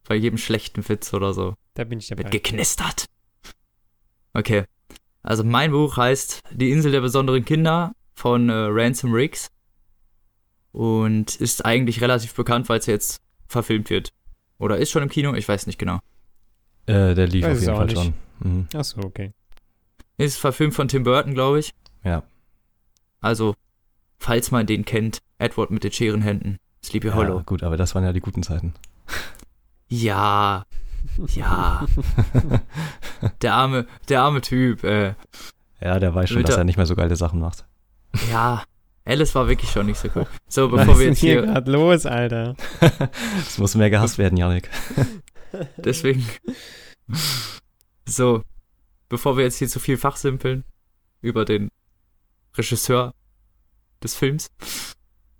[0.08, 1.54] Bei jedem schlechten Witz oder so.
[1.74, 2.24] Da bin ich dabei.
[2.24, 3.06] Wird geknistert.
[4.34, 4.64] Okay.
[5.22, 9.52] Also mein Buch heißt Die Insel der besonderen Kinder von äh, Ransom Riggs.
[10.72, 14.08] Und ist eigentlich relativ bekannt, weil es jetzt verfilmt wird.
[14.58, 15.32] Oder ist schon im Kino?
[15.34, 16.00] Ich weiß nicht genau.
[16.86, 17.96] Äh, der lief Weiß auf jeden Fall nicht.
[17.96, 18.14] schon.
[18.40, 18.68] Mhm.
[18.74, 19.32] Ach so, okay.
[20.20, 21.72] Ist verfilmt von Tim Burton, glaube ich.
[22.04, 22.22] Ja.
[23.20, 23.54] Also,
[24.18, 26.58] falls man den kennt, Edward mit den Scherenhänden.
[26.84, 27.42] Sleepy ja, Hollow.
[27.44, 28.74] gut, aber das waren ja die guten Zeiten.
[29.92, 30.64] Ja.
[31.34, 31.84] Ja.
[33.42, 35.14] Der arme, der arme Typ, äh.
[35.80, 37.64] Ja, der weiß schon, dass er- nicht mehr so geile Sachen macht.
[38.30, 38.62] Ja.
[39.04, 40.26] Alice war wirklich schon nicht so cool.
[40.46, 41.60] So, Was bevor ist wir jetzt hier hier.
[41.66, 42.54] los, Alter?
[43.38, 44.70] Es muss mehr gehasst werden, Janik.
[45.78, 46.24] Deswegen.
[48.06, 48.42] So,
[49.10, 50.64] bevor wir jetzt hier zu viel fachsimpeln
[51.20, 51.70] über den
[52.56, 53.12] Regisseur
[54.02, 54.50] des Films.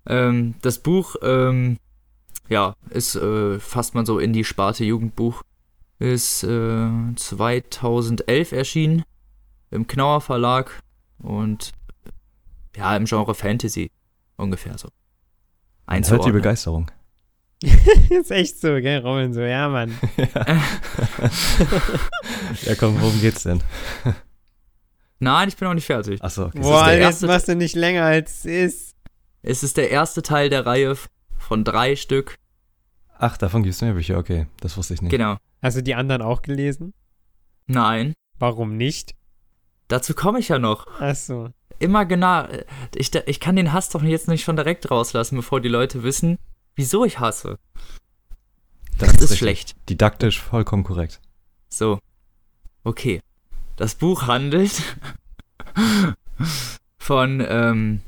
[0.05, 1.77] Ähm, das Buch, ähm,
[2.49, 5.41] ja, ist, äh, fasst man so in die Sparte Jugendbuch.
[5.97, 9.03] Ist äh, 2011 erschienen
[9.69, 10.79] im Knauer Verlag
[11.19, 11.71] und
[12.75, 13.91] ja, im Genre Fantasy
[14.37, 14.89] ungefähr so.
[15.85, 16.31] Man hört die.
[16.31, 16.89] Begeisterung.
[18.09, 19.33] ist echt so, gell, Robin?
[19.33, 19.97] So, ja, Mann.
[22.65, 23.61] Ja, komm, worum geht's denn?
[25.19, 26.21] Nein, ich bin noch nicht fertig.
[26.21, 26.59] Achso, okay.
[26.59, 28.95] Boah, jetzt machst du nicht länger als es ist.
[29.43, 30.95] Es ist der erste Teil der Reihe
[31.37, 32.35] von drei Stück.
[33.17, 34.47] Ach, davon gibt's mehr Bücher, okay.
[34.59, 35.11] Das wusste ich nicht.
[35.11, 35.37] Genau.
[35.61, 36.93] Hast du die anderen auch gelesen?
[37.67, 38.13] Nein.
[38.39, 39.13] Warum nicht?
[39.87, 40.87] Dazu komme ich ja noch.
[40.99, 41.49] Achso.
[41.79, 42.47] Immer genau.
[42.95, 46.37] Ich, ich kann den Hass doch jetzt nicht schon direkt rauslassen, bevor die Leute wissen,
[46.75, 47.57] wieso ich hasse.
[48.97, 49.37] Das, ist richtig.
[49.37, 49.89] schlecht.
[49.89, 51.19] Didaktisch vollkommen korrekt.
[51.69, 51.99] So.
[52.83, 53.21] Okay.
[53.77, 54.81] Das Buch handelt
[56.99, 58.01] von ähm,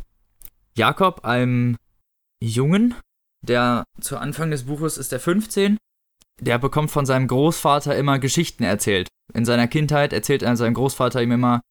[0.76, 1.78] Jakob, einem
[2.42, 2.96] Jungen,
[3.42, 5.78] der zu Anfang des Buches ist er 15.
[6.40, 9.08] Der bekommt von seinem Großvater immer Geschichten erzählt.
[9.34, 11.62] In seiner Kindheit erzählt er sein Großvater ihm immer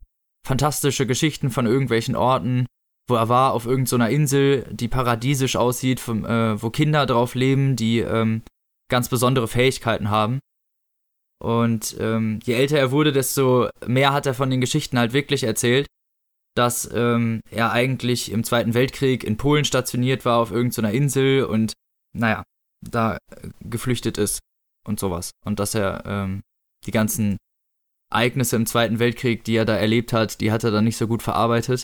[0.46, 2.66] fantastische Geschichten von irgendwelchen Orten,
[3.08, 7.76] wo er war, auf irgendeiner Insel, die paradiesisch aussieht, vom, äh, wo Kinder drauf leben,
[7.76, 8.42] die ähm,
[8.88, 10.38] ganz besondere Fähigkeiten haben.
[11.40, 15.42] Und ähm, je älter er wurde, desto mehr hat er von den Geschichten halt wirklich
[15.42, 15.86] erzählt,
[16.54, 21.72] dass ähm, er eigentlich im Zweiten Weltkrieg in Polen stationiert war, auf irgendeiner Insel und,
[22.14, 22.44] naja,
[22.82, 24.40] da äh, geflüchtet ist
[24.86, 25.32] und sowas.
[25.44, 26.42] Und dass er ähm,
[26.86, 27.38] die ganzen
[28.12, 31.08] Ereignisse im Zweiten Weltkrieg, die er da erlebt hat, die hat er dann nicht so
[31.08, 31.82] gut verarbeitet.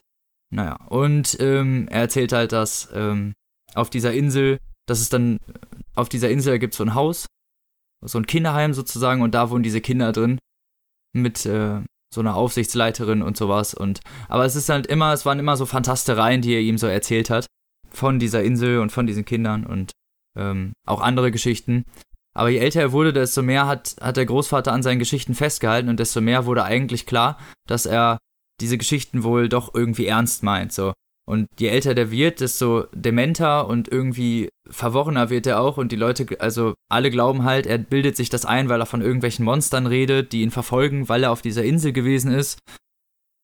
[0.51, 3.35] Naja, und ähm, er erzählt halt, dass ähm,
[3.75, 5.39] auf dieser Insel, dass es dann,
[5.95, 7.27] auf dieser Insel gibt so ein Haus,
[8.03, 10.39] so ein Kinderheim sozusagen, und da wohnen diese Kinder drin
[11.15, 11.81] mit äh,
[12.13, 13.75] so einer Aufsichtsleiterin und sowas.
[13.75, 16.87] Und aber es ist halt immer, es waren immer so Fantastereien, die er ihm so
[16.87, 17.47] erzählt hat
[17.91, 19.93] von dieser Insel und von diesen Kindern und
[20.37, 21.85] ähm, auch andere Geschichten.
[22.35, 25.89] Aber je älter er wurde, desto mehr hat, hat der Großvater an seinen Geschichten festgehalten
[25.89, 28.19] und desto mehr wurde eigentlich klar, dass er
[28.61, 30.73] diese Geschichten wohl doch irgendwie ernst meint.
[30.73, 30.93] So.
[31.29, 35.77] Und je älter der wird, desto dementer und irgendwie verworrener wird er auch.
[35.77, 39.03] Und die Leute, also alle glauben halt, er bildet sich das ein, weil er von
[39.03, 42.61] irgendwelchen Monstern redet, die ihn verfolgen, weil er auf dieser Insel gewesen ist.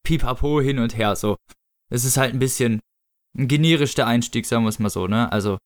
[0.03, 1.37] Pipapo hin und her, so.
[1.91, 2.81] Es ist halt ein bisschen
[3.37, 5.31] ein generisch der Einstieg, sagen wir es mal so, ne?
[5.31, 5.59] Also,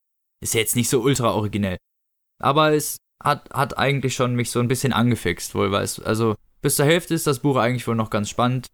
[0.42, 1.76] ist jetzt nicht so ultra originell.
[2.40, 6.34] Aber es hat, hat eigentlich schon mich so ein bisschen angefixt, wohl, weil es, also,
[6.62, 8.66] bis zur Hälfte ist das Buch eigentlich wohl noch ganz spannend.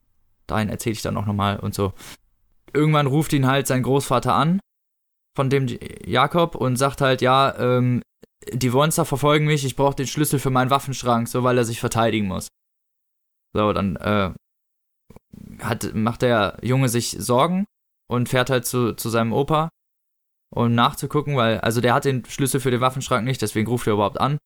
[0.46, 1.92] Dahin erzähle ich dann auch nochmal und so
[2.74, 4.60] irgendwann ruft ihn halt sein Großvater an,
[5.36, 5.66] von dem
[6.04, 8.02] Jakob, und sagt halt, ja, ähm,
[8.52, 11.80] die Monster verfolgen mich, ich brauche den Schlüssel für meinen Waffenschrank, so weil er sich
[11.80, 12.48] verteidigen muss.
[13.54, 14.34] So, dann äh,
[15.60, 17.64] hat, macht der Junge sich Sorgen
[18.10, 19.70] und fährt halt zu, zu seinem Opa,
[20.54, 23.94] um nachzugucken, weil, also der hat den Schlüssel für den Waffenschrank nicht, deswegen ruft er
[23.94, 24.38] überhaupt an.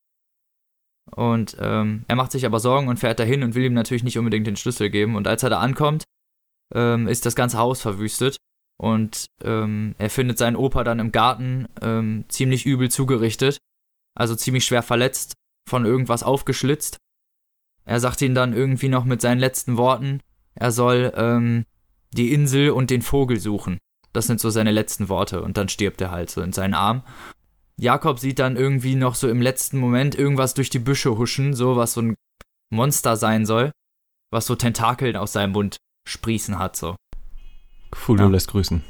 [1.10, 4.18] Und ähm, er macht sich aber Sorgen und fährt dahin und will ihm natürlich nicht
[4.18, 5.16] unbedingt den Schlüssel geben.
[5.16, 6.04] Und als er da ankommt,
[6.74, 8.36] ähm, ist das ganze Haus verwüstet.
[8.80, 13.58] Und ähm, er findet seinen Opa dann im Garten ähm, ziemlich übel zugerichtet.
[14.14, 15.34] Also ziemlich schwer verletzt,
[15.68, 16.98] von irgendwas aufgeschlitzt.
[17.84, 20.20] Er sagt ihn dann irgendwie noch mit seinen letzten Worten,
[20.54, 21.64] er soll ähm,
[22.12, 23.78] die Insel und den Vogel suchen.
[24.12, 25.42] Das sind so seine letzten Worte.
[25.42, 27.02] Und dann stirbt er halt so in seinen Arm.
[27.78, 31.76] Jakob sieht dann irgendwie noch so im letzten Moment irgendwas durch die Büsche huschen, so
[31.76, 32.14] was so ein
[32.70, 33.70] Monster sein soll,
[34.32, 35.76] was so Tentakeln aus seinem Mund
[36.08, 36.96] sprießen hat, so.
[37.92, 38.28] Cthulhu Ja.
[38.28, 38.82] lässt grüßen.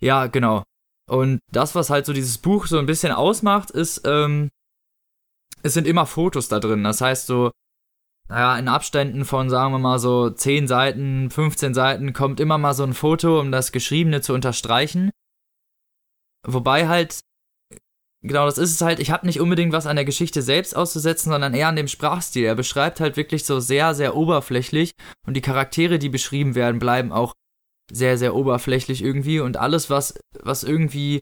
[0.00, 0.64] Ja, genau.
[1.08, 4.50] Und das, was halt so dieses Buch so ein bisschen ausmacht, ist, ähm,
[5.62, 6.82] es sind immer Fotos da drin.
[6.84, 7.52] Das heißt so,
[8.28, 12.74] naja, in Abständen von, sagen wir mal, so 10 Seiten, 15 Seiten kommt immer mal
[12.74, 15.10] so ein Foto, um das Geschriebene zu unterstreichen.
[16.44, 17.20] Wobei halt,
[18.22, 21.30] genau das ist es halt, ich habe nicht unbedingt was an der Geschichte selbst auszusetzen,
[21.30, 22.44] sondern eher an dem Sprachstil.
[22.44, 24.92] Er beschreibt halt wirklich so sehr, sehr oberflächlich
[25.26, 27.34] und die Charaktere, die beschrieben werden, bleiben auch
[27.90, 31.20] sehr, sehr oberflächlich irgendwie und alles, was, was irgendwie,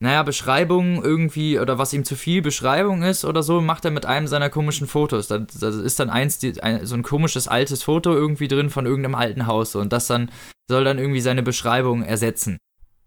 [0.00, 4.06] naja, Beschreibung irgendwie oder was ihm zu viel Beschreibung ist oder so, macht er mit
[4.06, 5.28] einem seiner komischen Fotos.
[5.28, 9.14] Da ist dann eins, die, ein, so ein komisches altes Foto irgendwie drin von irgendeinem
[9.14, 10.30] alten Haus und das dann
[10.68, 12.58] soll dann irgendwie seine Beschreibung ersetzen.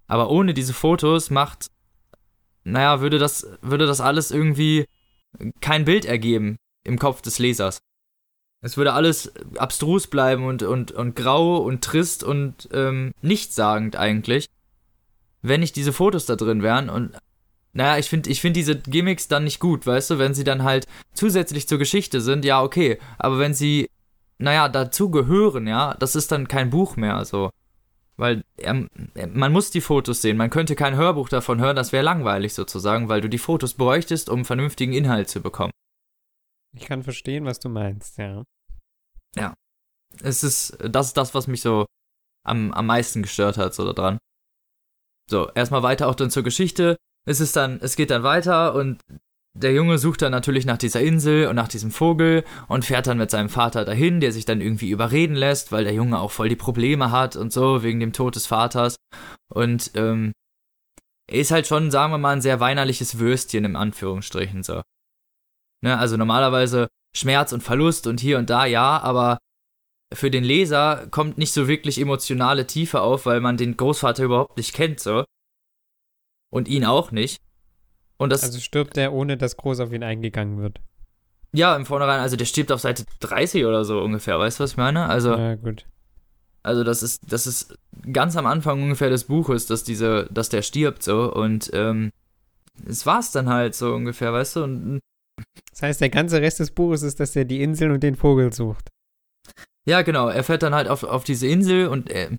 [0.07, 1.67] Aber ohne diese Fotos macht,
[2.67, 4.85] naja, würde das, würde das alles irgendwie
[5.61, 7.79] kein Bild ergeben im Kopf des Lesers.
[8.61, 14.47] Es würde alles abstrus bleiben und, und, und grau und trist und ähm, nichtssagend eigentlich,
[15.41, 16.89] wenn nicht diese Fotos da drin wären.
[16.89, 17.15] Und
[17.73, 20.63] naja, ich finde ich find diese Gimmicks dann nicht gut, weißt du, wenn sie dann
[20.63, 22.97] halt zusätzlich zur Geschichte sind, ja, okay.
[23.19, 23.89] Aber wenn sie,
[24.39, 27.51] naja, dazu gehören, ja, das ist dann kein Buch mehr, so.
[28.19, 28.89] Weil ähm,
[29.29, 30.37] man muss die Fotos sehen.
[30.37, 34.29] Man könnte kein Hörbuch davon hören, das wäre langweilig sozusagen, weil du die Fotos bräuchtest,
[34.29, 35.71] um vernünftigen Inhalt zu bekommen.
[36.75, 38.43] Ich kann verstehen, was du meinst, ja.
[40.21, 41.85] es ist, das ist das, was mich so
[42.43, 44.17] am, am meisten gestört hat, so daran.
[45.29, 46.97] So, erstmal weiter auch dann zur Geschichte.
[47.25, 49.01] Es ist dann, es geht dann weiter und
[49.57, 53.17] der Junge sucht dann natürlich nach dieser Insel und nach diesem Vogel und fährt dann
[53.17, 56.49] mit seinem Vater dahin, der sich dann irgendwie überreden lässt, weil der Junge auch voll
[56.49, 58.97] die Probleme hat und so, wegen dem Tod des Vaters.
[59.49, 60.33] Und ähm,
[61.29, 64.81] ist halt schon, sagen wir mal, ein sehr weinerliches Würstchen im Anführungsstrichen so.
[65.81, 69.37] Ne, also normalerweise Schmerz und Verlust und hier und da, ja, aber
[70.13, 74.57] für den Leser kommt nicht so wirklich emotionale Tiefe auf, weil man den Großvater überhaupt
[74.57, 75.25] nicht kennt, so.
[76.49, 77.41] Und ihn auch nicht.
[78.17, 80.79] Und das, also stirbt er, ohne dass groß auf ihn eingegangen wird.
[81.53, 84.71] ja, im Vornherein, also der stirbt auf Seite 30 oder so ungefähr, weißt du, was
[84.71, 85.07] ich meine?
[85.07, 85.85] Also, Ja, gut.
[86.63, 87.77] also das ist, das ist
[88.11, 92.11] ganz am Anfang ungefähr des Buches, dass diese, dass der stirbt so und ähm,
[92.87, 94.63] es war's dann halt so ungefähr, weißt du?
[94.63, 94.99] Und
[95.71, 98.51] Das heißt, der ganze Rest des Buches ist, dass er die Insel und den Vogel
[98.53, 98.89] sucht.
[99.85, 100.27] Ja, genau.
[100.27, 102.29] Er fährt dann halt auf, auf diese Insel und äh,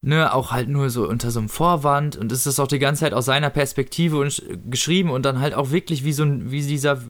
[0.00, 3.14] ne, auch halt nur so unter so einem Vorwand und ist auch die ganze Zeit
[3.14, 7.02] aus seiner Perspektive und, geschrieben und dann halt auch wirklich wie so ein, wie dieser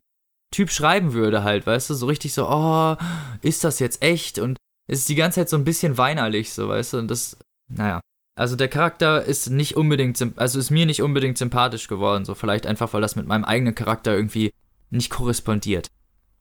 [0.51, 2.97] Typ schreiben würde halt, weißt du, so richtig so, oh,
[3.43, 4.39] ist das jetzt echt?
[4.39, 7.37] Und es ist die ganze Zeit so ein bisschen weinerlich, so, weißt du, und das,
[7.69, 8.01] naja.
[8.35, 12.67] Also der Charakter ist nicht unbedingt, also ist mir nicht unbedingt sympathisch geworden, so vielleicht
[12.67, 14.53] einfach, weil das mit meinem eigenen Charakter irgendwie
[14.91, 15.89] nicht korrespondiert.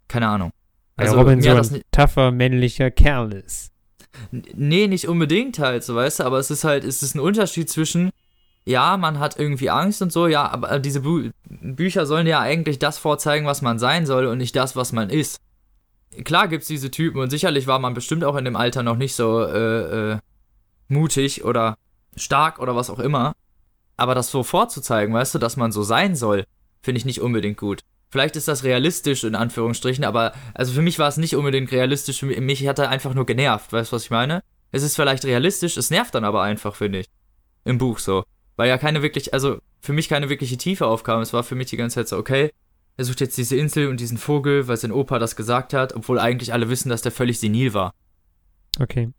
[0.08, 0.52] Keine Ahnung.
[0.96, 3.72] Also Robin mir so ein das nicht, tougher, männlicher Kerl ist.
[4.32, 7.70] Nee, nicht unbedingt halt, so weißt du, aber es ist halt, es ist ein Unterschied
[7.70, 8.12] zwischen,
[8.66, 12.80] ja, man hat irgendwie Angst und so, ja, aber diese Bü Bücher sollen ja eigentlich
[12.80, 15.40] das vorzeigen, was man sein soll und nicht das, was man ist.
[16.24, 19.16] Klar gibt's diese Typen und sicherlich war man bestimmt auch in dem Alter noch nicht
[19.16, 20.18] so äh, äh,
[20.88, 21.78] mutig oder
[22.16, 23.34] stark oder was auch immer.
[23.98, 26.46] Aber das so vorzuzeigen, weißt du, dass man so sein soll,
[26.82, 27.82] finde ich nicht unbedingt gut.
[28.10, 32.20] Vielleicht ist das realistisch in Anführungsstrichen, aber also für mich war es nicht unbedingt realistisch.
[32.20, 34.44] Für mich, mich hat er einfach nur genervt, weißt du, was ich meine?
[34.72, 37.08] Es ist vielleicht realistisch, es nervt dann aber einfach, finde ich.
[37.66, 38.24] Im Buch so.
[38.56, 41.22] Weil ja keine wirklich, also für mich keine wirkliche Tiefe aufkam.
[41.22, 42.52] Es war für mich die ganze Zeit so, okay,
[42.96, 46.18] er sucht jetzt diese Insel und diesen Vogel, weil sein Opa das gesagt hat, obwohl
[46.18, 47.94] eigentlich alle wissen, dass der völlig senil war.
[48.80, 49.12] Okay.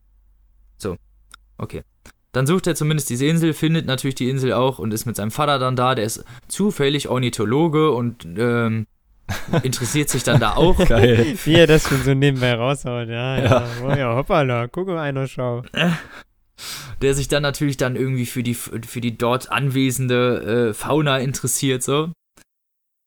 [1.59, 1.83] Okay.
[2.33, 5.31] Dann sucht er zumindest diese Insel, findet natürlich die Insel auch und ist mit seinem
[5.31, 5.95] Vater dann da.
[5.95, 8.87] Der ist zufällig Ornithologe und ähm,
[9.63, 10.77] interessiert sich dann da auch.
[10.89, 11.37] Geil.
[11.45, 13.09] Wie er das schon so nebenbei raushaut.
[13.09, 13.45] Ja, ja.
[13.45, 13.69] Ja.
[13.83, 14.67] Oh ja, hoppala.
[14.69, 15.63] Guck mal einer schau.
[17.03, 21.83] der sich dann natürlich dann irgendwie für die, für die dort anwesende äh, Fauna interessiert,
[21.83, 22.13] so.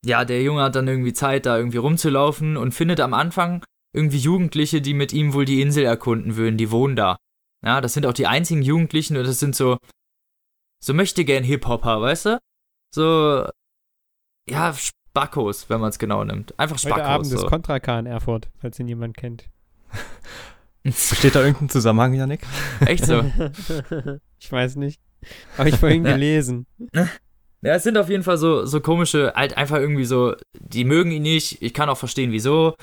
[0.03, 4.17] Ja, der Junge hat dann irgendwie Zeit, da irgendwie rumzulaufen und findet am Anfang irgendwie
[4.17, 7.17] Jugendliche, die mit ihm wohl die Insel erkunden würden, die wohnen da.
[7.65, 9.77] Ja, das sind auch die einzigen Jugendlichen und das sind so,
[10.83, 12.39] so möchte gern Hip-Hopper, weißt du?
[12.93, 13.47] So,
[14.49, 16.57] ja, Spackos, wenn man es genau nimmt.
[16.59, 17.05] Einfach Heute Spackos.
[17.07, 17.47] Abend ist So.
[17.47, 19.45] Contra K in Erfurt, falls ihn jemand kennt.
[20.83, 22.41] Besteht da irgendein Zusammenhang, Janik?
[22.85, 23.23] Echt so.
[24.39, 24.99] ich weiß nicht.
[25.57, 26.13] Habe ich vorhin Ja.
[26.13, 26.65] gelesen.
[26.93, 31.11] Ja, es sind auf jeden Fall so, so komische, halt einfach irgendwie so, die mögen
[31.11, 32.75] ihn nicht, ich kann auch verstehen, wieso.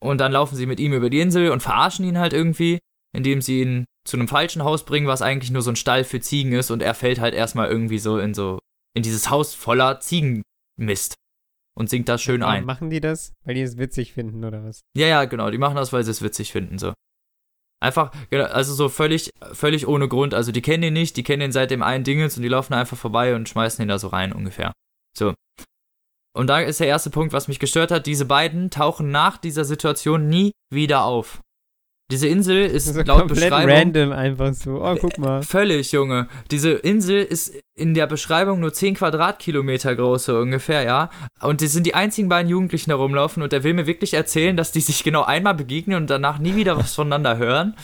[0.00, 2.78] Und dann laufen sie mit ihm über die Insel und verarschen ihn halt irgendwie,
[3.18, 6.20] indem sie ihn zu einem falschen Haus bringen, was eigentlich nur so ein Stall für
[6.20, 8.58] Ziegen ist und er fällt halt erstmal irgendwie so in so,
[8.94, 11.14] in dieses Haus voller Ziegenmist
[11.76, 12.64] und singt da schön Warum ein.
[12.64, 13.32] Machen die das?
[13.44, 14.80] Weil die es witzig finden, oder was?
[14.96, 16.94] Ja, ja, genau, die machen das, weil sie es witzig finden, so.
[17.80, 20.34] Einfach, genau, also so völlig, völlig ohne Grund.
[20.34, 22.74] Also die kennen ihn nicht, die kennen ihn seit dem einen Dingens und die laufen
[22.74, 24.72] einfach vorbei und schmeißen ihn da so rein ungefähr.
[25.16, 25.34] So.
[26.36, 28.06] Und da ist der erste Punkt, was mich gestört hat.
[28.06, 31.40] Diese beiden tauchen nach dieser Situation nie wieder auf.
[32.10, 34.82] Diese Insel ist So laut komplett Beschreibung random einfach so.
[34.82, 35.42] Oh, guck mal.
[35.42, 36.26] Völlig, Junge.
[36.50, 41.10] Diese Insel ist in der Beschreibung nur 10 Quadratkilometer groß, so ungefähr, ja.
[41.42, 43.42] Und das sind die einzigen beiden Jugendlichen, die da rumlaufen.
[43.42, 46.56] Und der will mir wirklich erzählen, dass die sich genau einmal begegnen und danach nie
[46.56, 47.76] wieder was voneinander hören.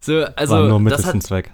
[0.00, 1.52] So, also, War nur Mittel das hat, Zweck.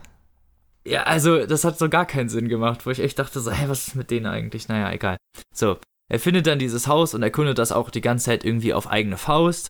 [0.87, 3.66] ja, also, das hat so gar keinen Sinn gemacht, wo ich echt dachte so, hä,
[3.68, 4.68] was ist mit denen eigentlich?
[4.68, 5.18] Naja, egal.
[5.54, 5.76] So,
[6.11, 9.18] er findet dann dieses Haus und erkundet das auch die ganze Zeit irgendwie auf eigene
[9.18, 9.68] Faust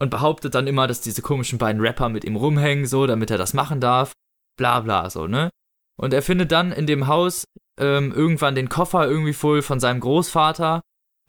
[0.00, 3.38] und behauptet dann immer, dass diese komischen beiden Rapper mit ihm rumhängen, so, damit er
[3.38, 4.12] das machen darf.
[4.56, 5.50] Bla bla, so, ne?
[5.96, 7.44] Und er findet dann in dem Haus
[7.78, 10.80] ähm, irgendwann den Koffer irgendwie voll von seinem Großvater,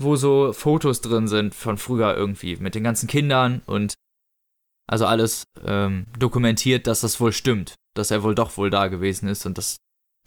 [0.02, 3.94] wo so Fotos drin sind von früher irgendwie, mit den ganzen Kindern und
[4.88, 9.28] also alles ähm, dokumentiert, dass das wohl stimmt, dass er wohl doch wohl da gewesen
[9.28, 9.78] ist und dass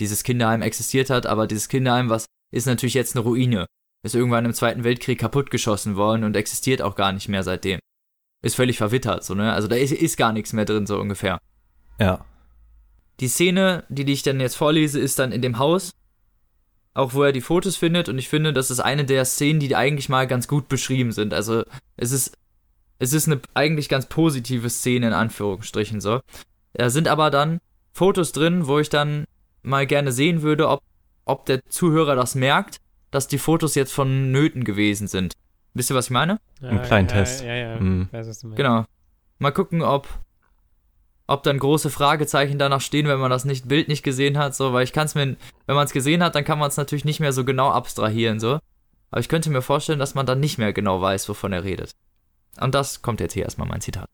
[0.00, 3.66] dieses Kinderheim existiert hat, aber dieses Kinderheim, was ist natürlich jetzt eine Ruine,
[4.04, 7.80] ist irgendwann im Zweiten Weltkrieg kaputtgeschossen worden und existiert auch gar nicht mehr seitdem.
[8.42, 9.52] Ist völlig verwittert, so, ne?
[9.52, 11.40] Also da ist, ist gar nichts mehr drin, so ungefähr.
[11.98, 12.24] Ja.
[13.20, 15.90] Die Szene, die, ich dann jetzt vorlese, ist dann in dem Haus,
[16.94, 18.08] auch wo er die Fotos findet.
[18.08, 21.34] Und ich finde, das ist eine der Szenen, die eigentlich mal ganz gut beschrieben sind.
[21.34, 21.64] Also
[21.96, 22.36] es ist,
[23.00, 26.20] es ist eine eigentlich ganz positive Szene in Anführungsstrichen so.
[26.74, 27.58] Da sind aber dann
[27.92, 29.24] Fotos drin, wo ich dann
[29.62, 30.82] mal gerne sehen würde, ob,
[31.24, 32.78] ob der Zuhörer das merkt
[33.10, 35.34] dass die Fotos jetzt von Nöten gewesen sind.
[35.74, 36.38] Wisst ihr, was ich meine?
[36.62, 37.42] Einen kleinen ja, Test.
[37.44, 38.08] Ja, ja, Mhm.
[38.10, 38.56] weiß, was du meinst.
[38.56, 38.84] Genau.
[39.38, 40.08] Mal gucken, ob,
[41.26, 44.54] ob dann große Fragezeichen danach stehen, wenn man das nicht, Bild nicht gesehen hat.
[44.54, 46.76] So, weil ich kann es mir, wenn man es gesehen hat, dann kann man es
[46.76, 48.40] natürlich nicht mehr so genau abstrahieren.
[48.40, 48.58] So.
[49.10, 51.92] Aber ich könnte mir vorstellen, dass man dann nicht mehr genau weiß, wovon er redet.
[52.60, 54.08] Und das kommt jetzt hier erstmal mein Zitat.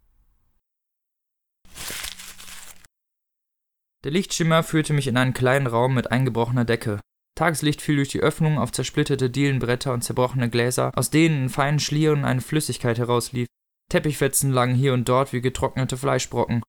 [4.04, 7.00] Der Lichtschimmer führte mich in einen kleinen Raum mit eingebrochener Decke.
[7.36, 11.80] Tageslicht fiel durch die Öffnung auf zersplitterte Dielenbretter und zerbrochene Gläser, aus denen in feinen
[11.80, 13.48] Schlieren eine Flüssigkeit herauslief.
[13.90, 16.62] Teppichfetzen lagen hier und dort wie getrocknete Fleischbrocken.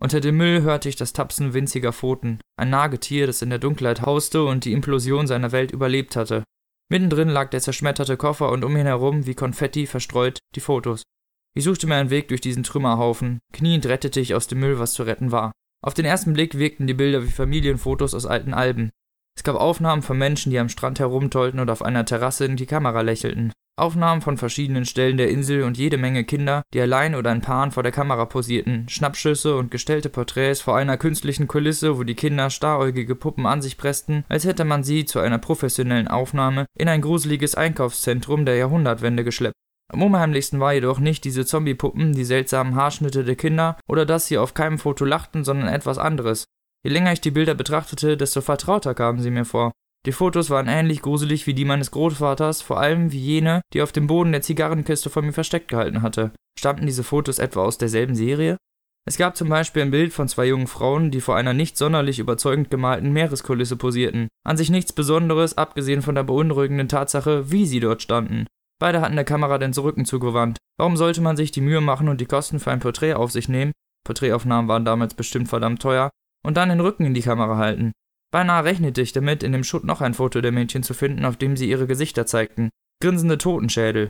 [0.00, 4.02] Unter dem Müll hörte ich das Tapsen winziger Pfoten, ein Nagetier, das in der Dunkelheit
[4.02, 6.44] hauste und die Implosion seiner Welt überlebt hatte.
[6.88, 11.02] Mittendrin lag der zerschmetterte Koffer und um ihn herum, wie Konfetti verstreut, die Fotos.
[11.56, 13.38] Ich suchte mir einen Weg durch diesen Trümmerhaufen.
[13.52, 15.52] Kniend rettete ich aus dem Müll, was zu retten war.
[15.82, 18.90] Auf den ersten Blick wirkten die Bilder wie Familienfotos aus alten Alben.
[19.36, 22.66] Es gab Aufnahmen von Menschen, die am Strand herumtollten und auf einer Terrasse in die
[22.66, 23.52] Kamera lächelten.
[23.78, 27.72] Aufnahmen von verschiedenen Stellen der Insel und jede Menge Kinder, die allein oder in Paaren
[27.72, 32.48] vor der Kamera posierten, Schnappschüsse und gestellte Porträts vor einer künstlichen Kulisse, wo die Kinder
[32.48, 37.02] staräugige Puppen an sich pressten, als hätte man sie zu einer professionellen Aufnahme in ein
[37.02, 39.56] gruseliges Einkaufszentrum der Jahrhundertwende geschleppt.
[39.92, 44.38] Am unheimlichsten war jedoch nicht diese Zombie-Puppen, die seltsamen Haarschnitte der Kinder oder dass sie
[44.38, 46.46] auf keinem Foto lachten, sondern etwas anderes.
[46.86, 49.72] Je länger ich die Bilder betrachtete, desto vertrauter kamen sie mir vor.
[50.06, 53.90] Die Fotos waren ähnlich gruselig wie die meines Großvaters, vor allem wie jene, die auf
[53.90, 56.30] dem Boden der Zigarrenkiste von mir versteckt gehalten hatte.
[56.56, 58.56] Stammten diese Fotos etwa aus derselben Serie?
[59.04, 62.20] Es gab zum Beispiel ein Bild von zwei jungen Frauen, die vor einer nicht sonderlich
[62.20, 64.28] überzeugend gemalten Meereskulisse posierten.
[64.44, 68.46] An sich nichts Besonderes, abgesehen von der beunruhigenden Tatsache, wie sie dort standen.
[68.78, 70.58] Beide hatten der Kamera den Rücken zugewandt.
[70.78, 73.48] Warum sollte man sich die Mühe machen und die Kosten für ein Porträt auf sich
[73.48, 73.72] nehmen?
[74.06, 76.10] Porträtaufnahmen waren damals bestimmt verdammt teuer.
[76.46, 77.90] Und dann den Rücken in die Kamera halten.
[78.32, 81.36] Beinahe rechnete ich damit, in dem Schutt noch ein Foto der Mädchen zu finden, auf
[81.36, 82.70] dem sie ihre Gesichter zeigten.
[83.02, 84.08] Grinsende Totenschädel.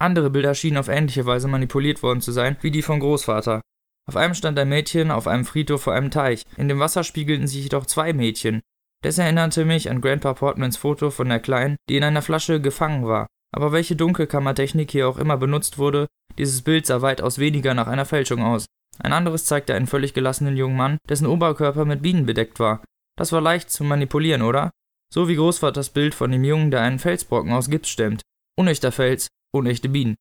[0.00, 3.60] Andere Bilder schienen auf ähnliche Weise manipuliert worden zu sein, wie die von Großvater.
[4.08, 6.44] Auf einem stand ein Mädchen auf einem Friedhof vor einem Teich.
[6.56, 8.62] In dem Wasser spiegelten sich jedoch zwei Mädchen.
[9.02, 13.06] Das erinnerte mich an Grandpa Portmans Foto von der Kleinen, die in einer Flasche gefangen
[13.06, 13.26] war.
[13.54, 16.06] Aber welche Dunkelkammertechnik hier auch immer benutzt wurde,
[16.38, 18.64] dieses Bild sah weitaus weniger nach einer Fälschung aus.
[18.98, 22.82] Ein anderes zeigte einen völlig gelassenen jungen Mann, dessen Oberkörper mit Bienen bedeckt war.
[23.16, 24.70] Das war leicht zu manipulieren, oder?
[25.12, 28.22] So wie Großvaters Bild von dem Jungen, der einen Felsbrocken aus Gips stemmt.
[28.58, 30.16] Unechter Fels, unechte Bienen.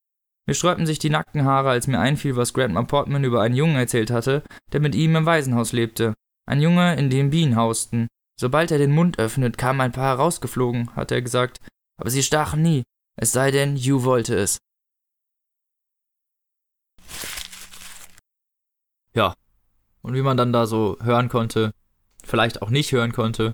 [0.46, 3.76] Mir sträubten sich die nackten Haare, als mir einfiel, was Grandma Portman über einen Jungen
[3.76, 6.14] erzählt hatte, der mit ihm im Waisenhaus lebte.
[6.46, 8.08] Ein Junge, in dem Bienen hausten.
[8.40, 11.60] Sobald er den Mund öffnet, kamen ein paar herausgeflogen, hatte er gesagt.
[11.98, 12.84] Aber sie stachen nie.
[13.16, 14.58] Es sei denn, Hugh wollte es.
[19.14, 19.34] Ja.
[20.02, 21.74] Und wie man dann da so hören konnte,
[22.24, 23.54] vielleicht auch nicht hören konnte,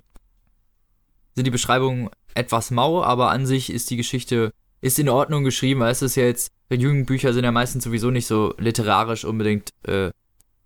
[1.34, 5.80] sind die Beschreibungen etwas mau, aber an sich ist die Geschichte ist in Ordnung geschrieben,
[5.80, 10.10] weil es ist ja jetzt, Jugendbücher sind ja meistens sowieso nicht so literarisch unbedingt äh,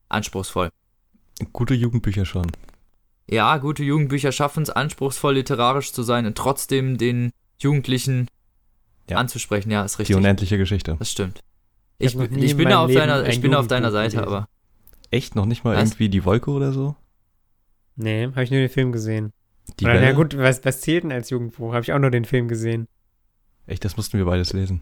[0.09, 0.71] anspruchsvoll.
[1.53, 2.47] Gute Jugendbücher schon.
[3.29, 8.29] Ja, gute Jugendbücher schaffen es, anspruchsvoll literarisch zu sein und trotzdem den Jugendlichen
[9.11, 9.17] Ja.
[9.17, 9.71] anzusprechen.
[9.73, 10.17] Ja, ist Die richtig.
[10.17, 10.95] unendliche Geschichte.
[10.99, 11.41] Das stimmt.
[11.99, 14.33] Ich Ich, ich in bin meinem auf deiner, ein ich bin auf deiner Seite, gelesen.
[14.35, 14.49] aber
[15.11, 15.35] Echt?
[15.37, 15.83] Noch nicht mal Was?
[15.91, 16.97] irgendwie die Wolke oder so?
[17.97, 19.33] Nee, habe ich nur den Film gesehen.
[19.81, 21.73] Die Oder, na gut, was, was zählt denn als Jugendbuch?
[21.73, 22.87] Habe ich auch nur den Film gesehen.
[23.67, 24.81] Echt, das mussten wir beides lesen.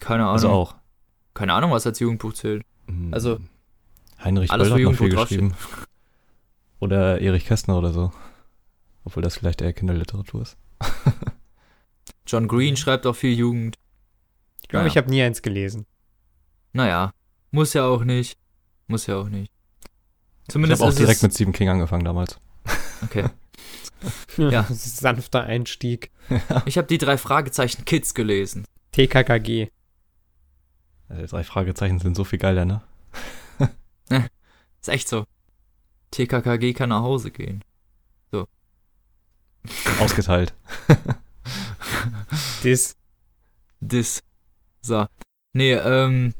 [0.00, 0.32] keine Ahnung.
[0.34, 0.74] Also auch.
[1.34, 2.62] Keine Ahnung, was als Jugendbuch zählt.
[2.86, 3.38] Hm, Also,
[4.24, 5.54] Heinrich alles, Böll hat noch viel Jugendbuch geschrieben.
[6.80, 8.12] Oder Erich Kästner oder so.
[9.04, 10.56] Obwohl das vielleicht eher Kinderliteratur ist.
[12.26, 13.76] John Green schreibt auch viel Jugend.
[14.62, 14.90] Ich glaube, Naja.
[14.92, 15.86] ich habe nie eins gelesen.
[16.72, 17.12] Naja,
[17.50, 18.36] muss ja auch nicht.
[18.88, 19.52] Muss ja auch nicht.
[20.42, 22.38] Ich Zumindest habe auch direkt mit Stephen King angefangen damals.
[23.02, 23.24] Okay.
[24.36, 24.64] Ja.
[24.70, 26.12] Sanfter Einstieg.
[26.66, 28.64] Ich habe die drei Fragezeichen Kids gelesen.
[28.92, 29.70] TKKG.
[31.08, 32.82] Äh, drei Fragezeichen sind so viel geiler, ne?
[34.80, 35.24] Ist echt so.
[36.12, 37.64] TKKG kann nach Hause gehen.
[40.00, 40.54] Ausgeteilt.
[42.62, 42.96] Das.
[43.80, 44.22] Dis.
[44.80, 45.06] So.
[45.52, 46.34] Nee, ähm.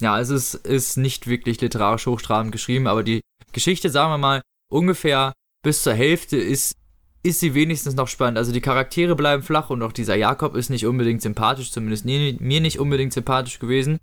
[0.00, 3.20] Ja, also es ist nicht wirklich literarisch hochtrabend geschrieben, aber die
[3.52, 5.32] Geschichte, sagen wir mal, ungefähr
[5.62, 6.74] bis zur Hälfte ist,
[7.22, 8.38] ist sie wenigstens noch spannend.
[8.38, 12.60] Also die Charaktere bleiben flach und auch dieser Jakob ist nicht unbedingt sympathisch, zumindest mir
[12.60, 13.98] nicht unbedingt sympathisch gewesen.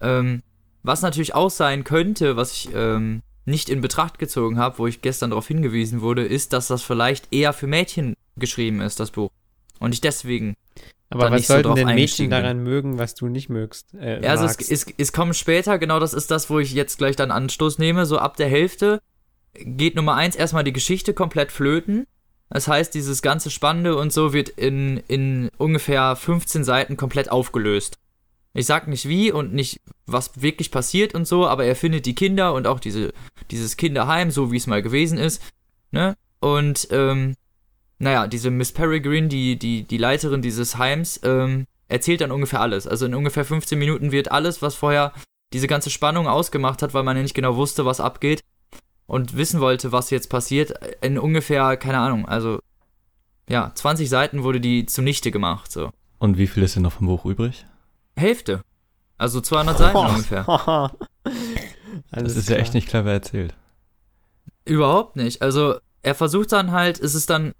[0.00, 0.42] Ähm,
[0.82, 5.00] was natürlich auch sein könnte, was ich ähm, nicht in Betracht gezogen habe, wo ich
[5.00, 9.30] gestern darauf hingewiesen wurde, ist, dass das vielleicht eher für Mädchen geschrieben ist, das Buch.
[9.78, 10.54] Und ich deswegen
[11.08, 13.94] Aber was nicht so sollten drauf denn Mädchen daran mögen, was du nicht mögst?
[13.94, 16.98] Äh, Ja, also es, es, es kommt später, genau das ist das, wo ich jetzt
[16.98, 18.06] gleich dann Anstoß nehme.
[18.06, 19.00] So ab der Hälfte
[19.54, 22.06] geht Nummer eins erstmal die Geschichte komplett flöten.
[22.50, 27.98] Das heißt, dieses ganze Spannende und so wird in, in ungefähr 15 Seiten komplett aufgelöst.
[28.52, 32.14] Ich sag nicht wie und nicht, was wirklich passiert und so, aber er findet die
[32.14, 33.12] Kinder und auch diese,
[33.50, 35.42] dieses Kinderheim, so wie es mal gewesen ist.
[35.90, 36.16] Ne?
[36.40, 37.34] Und, ähm,
[37.98, 42.86] naja, diese Miss Peregrine, die, die, die Leiterin dieses Heims, ähm, erzählt dann ungefähr alles.
[42.86, 45.12] Also in ungefähr 15 Minuten wird alles, was vorher
[45.52, 48.42] diese ganze Spannung ausgemacht hat, weil man ja nicht genau wusste, was abgeht
[49.06, 52.58] und wissen wollte, was jetzt passiert, in ungefähr, keine Ahnung, also
[53.48, 55.90] ja, 20 Seiten wurde die zunichte gemacht, so.
[56.18, 57.64] Und wie viel ist denn noch vom Buch übrig?
[58.16, 58.62] Hälfte.
[59.18, 60.44] Also 200 Seiten ungefähr.
[62.10, 63.54] das ist ja echt nicht clever erzählt.
[64.64, 65.42] Überhaupt nicht.
[65.42, 65.76] Also
[66.06, 67.52] er versucht dann halt, es ist dann,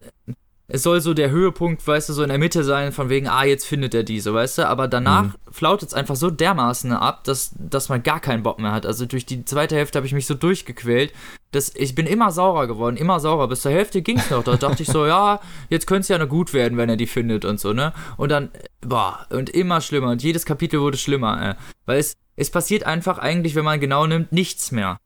[0.69, 3.43] es soll so der Höhepunkt, weißt du, so in der Mitte sein, von wegen, ah,
[3.43, 5.33] jetzt findet er diese, weißt du, aber danach mhm.
[5.51, 8.87] flautet es einfach so dermaßen ab, dass, dass man gar keinen Bock mehr hat.
[8.87, 11.13] Also durch die zweite Hälfte habe ich mich so durchgequält,
[11.51, 13.49] dass ich bin immer saurer geworden, immer saurer.
[13.49, 14.45] Bis zur Hälfte ging es noch.
[14.45, 17.09] Da dachte ich so, ja, jetzt könnte es ja noch gut werden, wenn er die
[17.09, 17.93] findet und so, ne?
[18.17, 20.11] Und dann, boah, und immer schlimmer.
[20.11, 21.55] Und jedes Kapitel wurde schlimmer, äh.
[21.85, 24.99] Weil es, es passiert einfach eigentlich, wenn man genau nimmt, nichts mehr.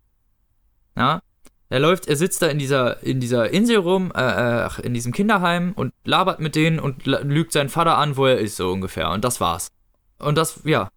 [0.94, 1.22] Ja,
[1.70, 5.12] er läuft, er sitzt da in dieser, in dieser Insel rum, äh, äh in diesem
[5.12, 9.10] Kinderheim und labert mit denen und lügt seinen Vater an, wo er ist, so ungefähr.
[9.10, 9.70] Und das war's.
[10.18, 10.90] Und das, ja.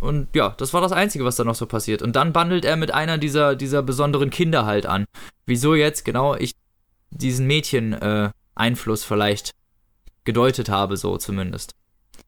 [0.00, 2.00] Und ja, das war das Einzige, was da noch so passiert.
[2.00, 5.04] Und dann bandelt er mit einer dieser, dieser besonderen Kinder halt an.
[5.46, 6.54] Wieso jetzt genau ich
[7.10, 9.50] diesen Mädchen-Einfluss äh, vielleicht
[10.22, 11.72] gedeutet habe, so zumindest.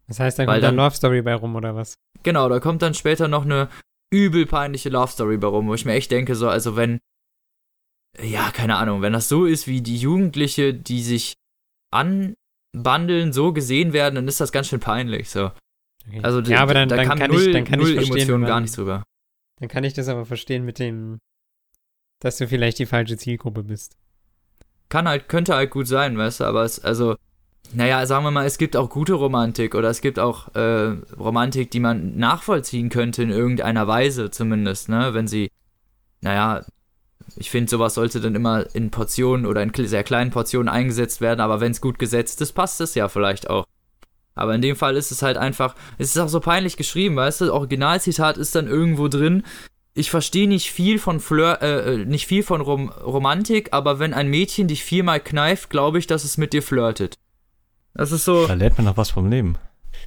[0.09, 1.95] Das heißt, da kommt dann Love Story bei rum, oder was?
[2.25, 3.69] Genau, da kommt dann später noch eine
[4.11, 6.99] übel peinliche Love Story bei rum, wo ich mir echt denke, so, also wenn
[8.23, 11.35] ja, keine Ahnung, wenn das so ist, wie die Jugendliche, die sich
[11.91, 15.31] anbandeln, so gesehen werden, dann ist das ganz schön peinlich.
[15.31, 15.51] So.
[16.09, 16.21] Okay.
[16.23, 18.43] Also ja, aber dann, da dann kann null, ich, dann kann null ich verstehen, Emotionen
[18.43, 19.03] man, gar nichts drüber.
[19.61, 21.19] Dann kann ich das aber verstehen mit dem,
[22.21, 23.97] dass du vielleicht die falsche Zielgruppe bist.
[24.89, 27.17] Kann halt, könnte halt gut sein, weißt du, aber es, also,
[27.73, 31.73] naja, sagen wir mal, es gibt auch gute Romantik oder es gibt auch äh, Romantik,
[31.73, 35.51] die man nachvollziehen könnte in irgendeiner Weise zumindest, ne, wenn sie,
[36.21, 36.65] naja,
[37.37, 41.41] ich finde, sowas sollte dann immer in Portionen oder in sehr kleinen Portionen eingesetzt werden,
[41.41, 43.67] aber wenn es gut gesetzt ist, passt es ja vielleicht auch.
[44.35, 47.41] Aber in dem Fall ist es halt einfach, es ist auch so peinlich geschrieben, weißt
[47.41, 49.43] du, Originalzitat ist dann irgendwo drin.
[49.95, 54.13] Ich verstehe nicht viel von Fleur, äh, äh, nicht viel von Rom Romantik, aber wenn
[54.13, 57.17] ein Mädchen dich viermal kneift, glaube ich, dass es mit dir flirtet.
[57.95, 58.47] Das ist so.
[58.47, 59.57] Da lernt man noch was vom Leben.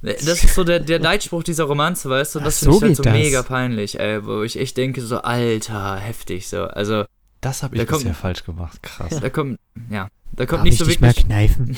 [0.02, 2.38] Das ist so der, der Leitspruch dieser Romanze, weißt du?
[2.38, 3.12] Und das finde ich halt so das.
[3.12, 6.64] mega peinlich, ey, wo ich echt denke, so, Alter, heftig, so.
[6.64, 7.04] Also.
[7.40, 9.18] Das habe ich da bisher falsch gemacht, krass.
[9.20, 9.58] Da kommt,
[9.90, 11.00] ja, da kommt Darf nicht so wirklich.
[11.00, 11.76] Mehr kneifen?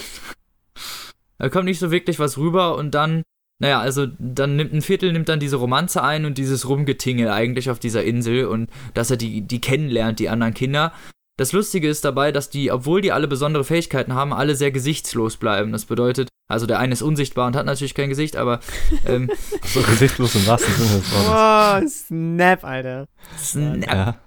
[1.38, 3.22] da kommt nicht so wirklich was rüber und dann,
[3.58, 7.70] naja, also dann nimmt ein Viertel nimmt dann diese Romanze ein und dieses Rumgetingel eigentlich
[7.70, 10.92] auf dieser Insel und dass er die, die kennenlernt, die anderen Kinder.
[11.38, 15.38] Das Lustige ist dabei, dass die, obwohl die alle besondere Fähigkeiten haben, alle sehr gesichtslos
[15.38, 15.72] bleiben.
[15.72, 18.60] Das bedeutet, also der eine ist unsichtbar und hat natürlich kein Gesicht, aber.
[19.06, 19.30] Ähm,
[19.64, 22.04] so gesichtslos im wahrsten Sinne des Wortes.
[22.04, 23.06] Oh, Snap, Alter.
[23.38, 23.86] Snap.
[23.86, 24.18] Ja.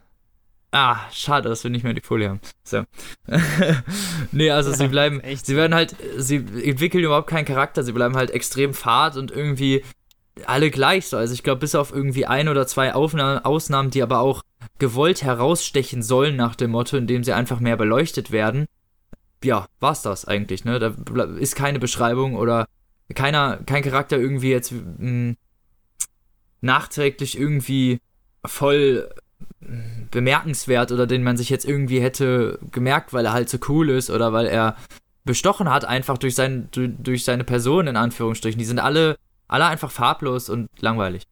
[0.71, 2.41] Ah, schade, dass wir nicht mehr die Folie haben.
[2.63, 2.83] So.
[4.31, 8.31] nee, also sie bleiben, sie werden halt, sie entwickeln überhaupt keinen Charakter, sie bleiben halt
[8.31, 9.83] extrem fad und irgendwie
[10.45, 11.15] alle gleich so.
[11.15, 14.41] Also ich glaube, bis auf irgendwie ein oder zwei Aufnahmen, Ausnahmen, die aber auch
[14.79, 18.65] gewollt herausstechen sollen nach dem Motto, indem sie einfach mehr beleuchtet werden.
[19.43, 20.79] Ja, war's das eigentlich, ne?
[20.79, 20.93] Da
[21.37, 22.67] ist keine Beschreibung oder
[23.13, 25.37] keiner, kein Charakter irgendwie jetzt mh, hm,
[26.61, 27.99] nachträglich irgendwie
[28.43, 29.09] voll
[29.61, 33.89] hm, bemerkenswert oder den man sich jetzt irgendwie hätte gemerkt, weil er halt so cool
[33.89, 34.75] ist oder weil er
[35.25, 38.59] bestochen hat, einfach durch, sein, durch seine Person, in Anführungsstrichen.
[38.59, 41.23] Die sind alle, alle einfach farblos und langweilig.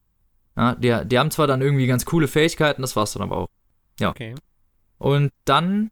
[0.56, 3.48] Ja, die, die haben zwar dann irgendwie ganz coole Fähigkeiten, das war's dann aber auch.
[3.98, 4.10] Ja.
[4.10, 4.34] Okay.
[4.98, 5.90] Und dann,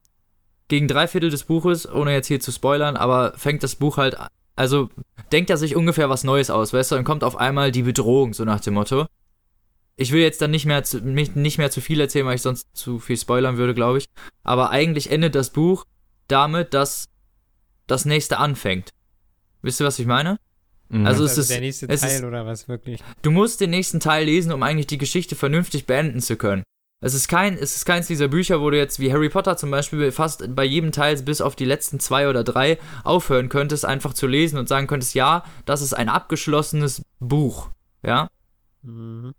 [0.69, 4.17] gegen drei Viertel des Buches, ohne jetzt hier zu spoilern, aber fängt das Buch halt,
[4.57, 4.89] also
[5.33, 8.35] denkt er sich ungefähr was Neues aus, weißt du, dann kommt auf einmal die Bedrohung,
[8.35, 9.07] so nach dem Motto.
[9.97, 12.69] Ich will jetzt dann nicht mehr zu, nicht mehr zu viel erzählen, weil ich sonst
[12.73, 14.07] zu viel spoilern würde, glaube ich.
[14.43, 15.85] Aber eigentlich endet das Buch
[16.29, 17.09] damit, dass
[17.87, 18.91] das nächste anfängt.
[19.61, 20.39] Wisst ihr, was ich meine?
[20.93, 21.07] Mhm.
[21.07, 23.03] Also, es also ist der nächste Teil ist, oder was wirklich?
[23.23, 26.63] Du musst den nächsten Teil lesen, um eigentlich die Geschichte vernünftig beenden zu können.
[27.01, 29.71] Es ist kein, es ist keins dieser Bücher, wo du jetzt wie Harry Potter zum
[29.71, 34.13] Beispiel fast bei jedem Teil bis auf die letzten zwei oder drei aufhören könntest, einfach
[34.13, 37.71] zu lesen und sagen könntest, ja, das ist ein abgeschlossenes Buch.
[38.05, 38.29] Ja.
[38.83, 39.33] Mhm.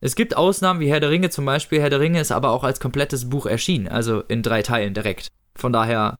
[0.00, 1.80] Es gibt Ausnahmen wie Herr der Ringe zum Beispiel.
[1.80, 5.28] Herr der Ringe ist aber auch als komplettes Buch erschienen, also in drei Teilen direkt.
[5.54, 6.18] Von daher,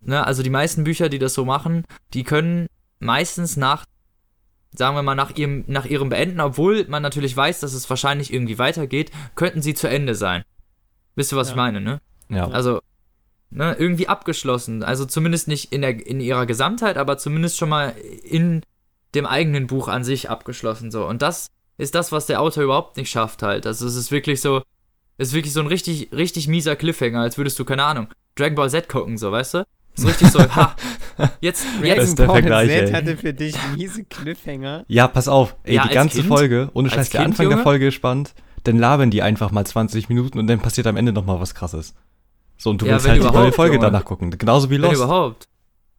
[0.00, 2.66] ne, also die meisten Bücher, die das so machen, die können
[2.98, 3.86] meistens nach,
[4.74, 8.32] sagen wir mal, nach ihrem, nach ihrem Beenden, obwohl man natürlich weiß, dass es wahrscheinlich
[8.32, 10.44] irgendwie weitergeht, könnten sie zu Ende sein.
[11.14, 11.52] Wisst ihr, was ja.
[11.52, 12.00] ich meine, ne?
[12.28, 12.48] Ja.
[12.48, 12.80] Also,
[13.50, 14.82] ne, irgendwie abgeschlossen.
[14.82, 18.62] Also zumindest nicht in, der, in ihrer Gesamtheit, aber zumindest schon mal in
[19.14, 20.90] dem eigenen Buch an sich abgeschlossen.
[20.90, 21.06] So.
[21.06, 23.66] Und das ist das, was der Autor überhaupt nicht schafft halt.
[23.66, 24.62] Also es ist wirklich so,
[25.18, 28.54] es ist wirklich so ein richtig, richtig mieser Cliffhanger, als würdest du, keine Ahnung, Dragon
[28.54, 29.66] Ball Z gucken, so, weißt du?
[29.98, 30.76] So richtig so, ha,
[31.40, 32.92] jetzt, jetzt, der Dragon Vergleich, Ball Z ey.
[32.92, 34.84] hatte für dich miese Cliffhanger.
[34.88, 35.56] Ja, pass auf.
[35.64, 36.28] Ey, Ja, die als ganze Kind?
[36.28, 37.62] Folge, ohne Als Scheiß, der Kind, Anfang der Junge?
[37.62, 38.34] Folge ist spannend,
[38.64, 41.94] dann labern die einfach mal 20 Minuten und dann passiert am Ende nochmal was krasses.
[42.58, 43.86] So, und du Ja, willst wenn halt die neue Folge Junge.
[43.86, 44.30] danach gucken.
[44.30, 44.96] Genauso wie wenn Lost.
[44.96, 45.48] überhaupt.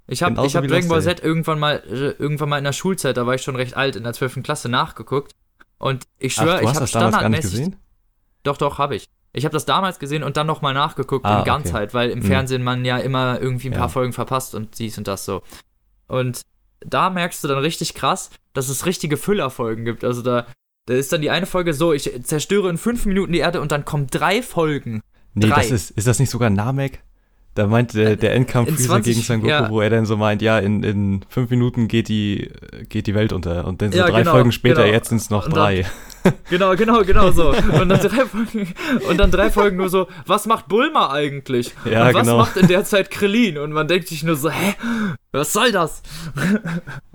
[0.07, 1.01] Ich habe hab Dragon Ball.
[1.01, 3.95] Z irgendwann mal, äh, irgendwann mal in der Schulzeit, da war ich schon recht alt,
[3.95, 4.41] in der 12.
[4.43, 5.33] Klasse nachgeguckt.
[5.79, 7.51] Und ich schwöre, du ich hast habe das damals gar nicht standardmäßig.
[7.51, 7.75] gesehen?
[8.43, 9.07] Doch, doch, habe ich.
[9.37, 11.49] Ich habe das damals gesehen und dann nochmal nachgeguckt Ah, in okay.
[11.49, 12.23] Ganzheit, weil im Mhm.
[12.23, 13.79] Fernsehen man ja immer irgendwie ein Ja.
[13.79, 15.43] paar Folgen verpasst und dies und das so.
[16.07, 16.41] Und
[16.79, 20.03] da merkst du dann richtig krass, dass es richtige Füllerfolgen gibt.
[20.03, 20.45] Also da,
[20.87, 23.71] da ist dann die eine Folge so, ich zerstöre in fünf Minuten die Erde und
[23.71, 25.01] dann kommen drei Folgen.
[25.33, 25.55] Nee, Drei.
[25.61, 27.01] das ist, ist das nicht sogar Namek?
[27.53, 29.69] Da meint der, der Endkampf Freezer 20 gegen Son Goku, ja.
[29.69, 32.51] wo er dann so meint, ja, in, in fünf Minuten geht die,
[32.89, 33.65] geht die Welt unter.
[33.65, 34.93] Und dann so Ja, drei genau, Folgen später, genau.
[34.93, 35.85] jetzt sind es noch Und dann- drei.
[36.49, 37.49] Genau, genau, genau so.
[37.49, 38.73] Und dann drei Folgen,
[39.09, 41.73] und dann drei Folgen nur so, was macht Bulma eigentlich?
[41.85, 42.37] Ja, und was genau.
[42.37, 43.57] macht in der Zeit Krillin?
[43.57, 44.75] Und man denkt sich nur so, hä?
[45.31, 46.01] Was soll das?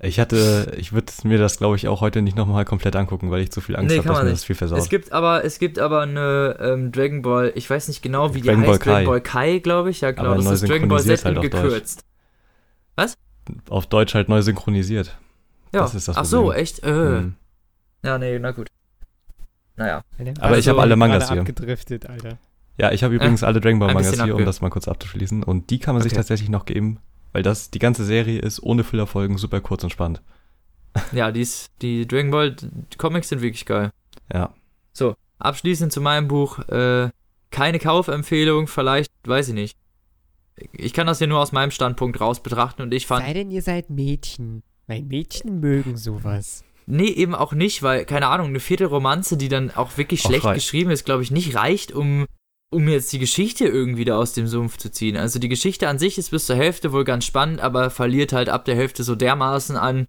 [0.01, 3.41] Ich hatte, ich würde mir das, glaube ich, auch heute nicht nochmal komplett angucken, weil
[3.41, 4.33] ich zu viel Angst Nee, habe, dass mir nicht.
[4.35, 4.79] das viel versaut.
[4.79, 8.41] Es gibt aber, es gibt aber eine ähm, Dragon Ball, ich weiß nicht genau, wie
[8.43, 8.91] die Dragon heißt, Ball Kai.
[8.93, 10.01] Dragon Ball Kai, glaube ich.
[10.03, 11.63] Ja, genau, das ist Dragon Ball Z halt auf Deutsch.
[11.63, 12.05] gekürzt.
[13.69, 15.19] Auf Deutsch halt neu synchronisiert.
[15.75, 15.81] Ja.
[15.81, 16.83] Das ist das Ach so, echt?
[16.85, 16.91] Äh.
[16.91, 17.35] Hm.
[18.05, 18.69] Ja, nee, na gut.
[19.83, 20.03] Naja.
[20.41, 21.41] Aber ich habe alle Mangas hier.
[21.41, 22.39] abgedriftet, Alter.
[22.79, 25.43] Ja, ich habe übrigens alle Dragon Ball Mangas hier, um das mal kurz abzuschließen.
[25.43, 26.19] Und die kann man sich Okay.
[26.21, 26.99] tatsächlich noch geben,
[27.33, 30.23] weil das, die ganze Serie ist ohne Fillerfolgen super kurz und spannend.
[31.13, 32.55] Ja, die, ist, die Dragon Ball
[32.99, 33.91] Comics sind wirklich geil.
[34.33, 34.53] Ja.
[35.39, 37.11] Abschließend zu meinem Buch, äh,
[37.51, 39.77] keine Kaufempfehlung, vielleicht, weiß ich nicht.
[40.73, 43.51] Ich kann das ja nur aus meinem Standpunkt raus betrachten und ich fand, Sei denn,
[43.51, 44.63] ihr seid Mädchen.
[44.87, 46.63] Weil Mädchen mögen sowas.
[46.87, 50.45] Nee, eben auch nicht, weil, keine Ahnung, eine vierte Romanze, die dann auch wirklich schlecht
[50.45, 50.57] reicht.
[50.57, 52.27] geschrieben ist, glaube ich, nicht reicht, um,
[52.71, 55.17] um jetzt die Geschichte irgendwie da aus dem Sumpf zu ziehen.
[55.17, 58.49] Also die Geschichte an sich ist bis zur Hälfte wohl ganz spannend, aber verliert halt
[58.49, 60.07] ab der Hälfte so dermaßen an,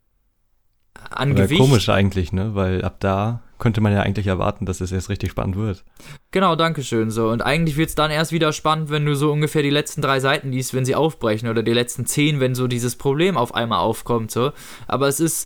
[1.09, 1.61] an Aber Gewicht.
[1.61, 2.55] komisch eigentlich, ne?
[2.55, 5.85] Weil ab da könnte man ja eigentlich erwarten, dass es erst richtig spannend wird.
[6.31, 7.11] Genau, danke schön.
[7.11, 7.29] So.
[7.29, 10.19] Und eigentlich wird es dann erst wieder spannend, wenn du so ungefähr die letzten drei
[10.19, 13.79] Seiten liest, wenn sie aufbrechen, oder die letzten zehn, wenn so dieses Problem auf einmal
[13.79, 14.31] aufkommt.
[14.31, 14.51] So.
[14.87, 15.45] Aber es ist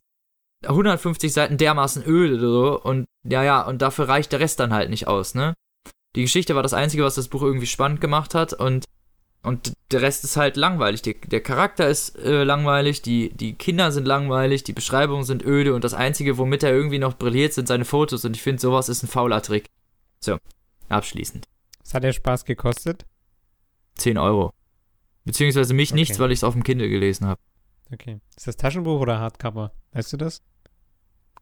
[0.65, 4.89] 150 Seiten dermaßen öde so und ja, ja, und dafür reicht der Rest dann halt
[4.89, 5.53] nicht aus, ne?
[6.15, 8.85] Die Geschichte war das Einzige, was das Buch irgendwie spannend gemacht hat und,
[9.43, 11.03] und der Rest ist halt langweilig.
[11.03, 15.75] Die, der Charakter ist äh, langweilig, die, die Kinder sind langweilig, die Beschreibungen sind öde
[15.75, 18.89] und das Einzige, womit er irgendwie noch brilliert, sind seine Fotos und ich finde, sowas
[18.89, 19.67] ist ein fauler Trick.
[20.19, 20.37] So,
[20.89, 21.45] abschließend.
[21.83, 23.05] Das hat ja Spaß gekostet.
[23.97, 24.53] 10 Euro.
[25.23, 25.99] Beziehungsweise mich Okay.
[25.99, 27.39] nichts, weil ich es auf dem Kindle gelesen habe.
[27.91, 28.19] Okay.
[28.35, 29.71] Ist das Taschenbuch oder Hardcover?
[29.93, 30.41] Weißt du das?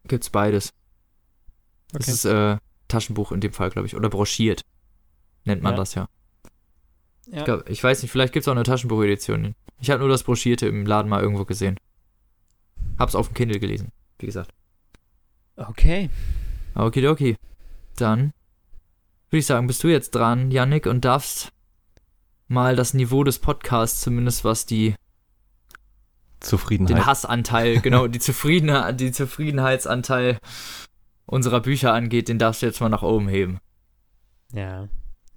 [0.05, 0.73] Gibt's beides.
[1.91, 2.11] Das Okay.
[2.11, 3.95] ist äh, Taschenbuch in dem Fall, glaube ich.
[3.95, 4.61] Oder broschiert.
[5.43, 5.77] Nennt man Ja.
[5.77, 6.07] das ja.
[7.27, 7.39] Ja.
[7.39, 9.55] Ich, glaub, ich weiß nicht, vielleicht gibt es auch eine Taschenbuchedition.
[9.79, 11.77] Ich habe nur das Broschierte im Laden mal irgendwo gesehen.
[12.99, 14.51] Hab's auf dem Kindle gelesen, wie gesagt.
[15.55, 16.09] Okay.
[16.75, 17.35] Okidoki.
[17.95, 18.31] Dann
[19.29, 21.51] würde ich sagen, bist du jetzt dran, Yannick, und darfst
[22.47, 24.95] mal das Niveau des Podcasts, zumindest was die
[26.47, 26.97] Zufriedenheit.
[26.97, 30.37] den Hassanteil, genau, die, Zufrieden, die Zufriedenheitsanteil
[31.25, 33.59] unserer Bücher angeht, den darfst du jetzt mal nach oben heben.
[34.53, 34.87] Ja.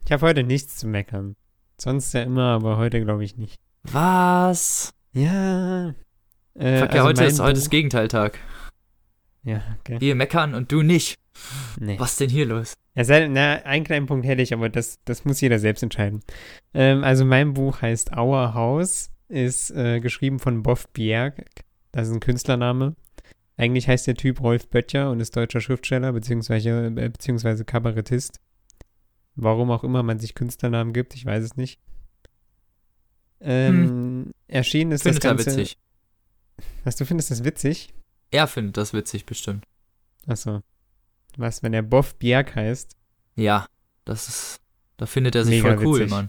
[0.04, 1.36] Ich habe heute nichts zu meckern.
[1.80, 3.56] Sonst ja immer, aber heute glaube ich nicht.
[3.84, 4.92] Was?
[5.12, 5.94] Ja.
[6.54, 8.38] Äh, Fuck ja, also heute ist, heute ist Gegenteiltag.
[9.44, 10.00] Ja, okay.
[10.00, 11.16] Wir meckern und du nicht.
[11.78, 11.98] Nee.
[11.98, 12.74] Was denn hier los?
[12.94, 16.20] Ja, na, einen kleinen Punkt hätte ich, aber das, das muss jeder selbst entscheiden.
[16.74, 21.44] Ähm, also mein Buch heißt Our House, ist äh, geschrieben von Boff Bjerg.
[21.92, 22.96] Das ist ein Künstlername.
[23.56, 28.40] Eigentlich heißt der Typ Rolf Böttcher und ist deutscher Schriftsteller beziehungsweise, äh, beziehungsweise Kabarettist.
[29.34, 31.80] Warum auch immer man sich Künstlernamen gibt, ich weiß es nicht.
[33.40, 35.50] Ähm, Erschienen ist Findet das er Ganze.
[35.52, 35.78] witzig.
[36.84, 37.94] Was, du findest das witzig?
[38.30, 39.64] Er findet das witzig bestimmt.
[40.26, 40.62] Achso.
[41.36, 42.96] Was, wenn er Boff Bjerg heißt?
[43.36, 43.66] Ja,
[44.04, 44.60] das ist.
[44.96, 46.10] Da findet er sich Mega voll cool, witzig.
[46.10, 46.28] Mann.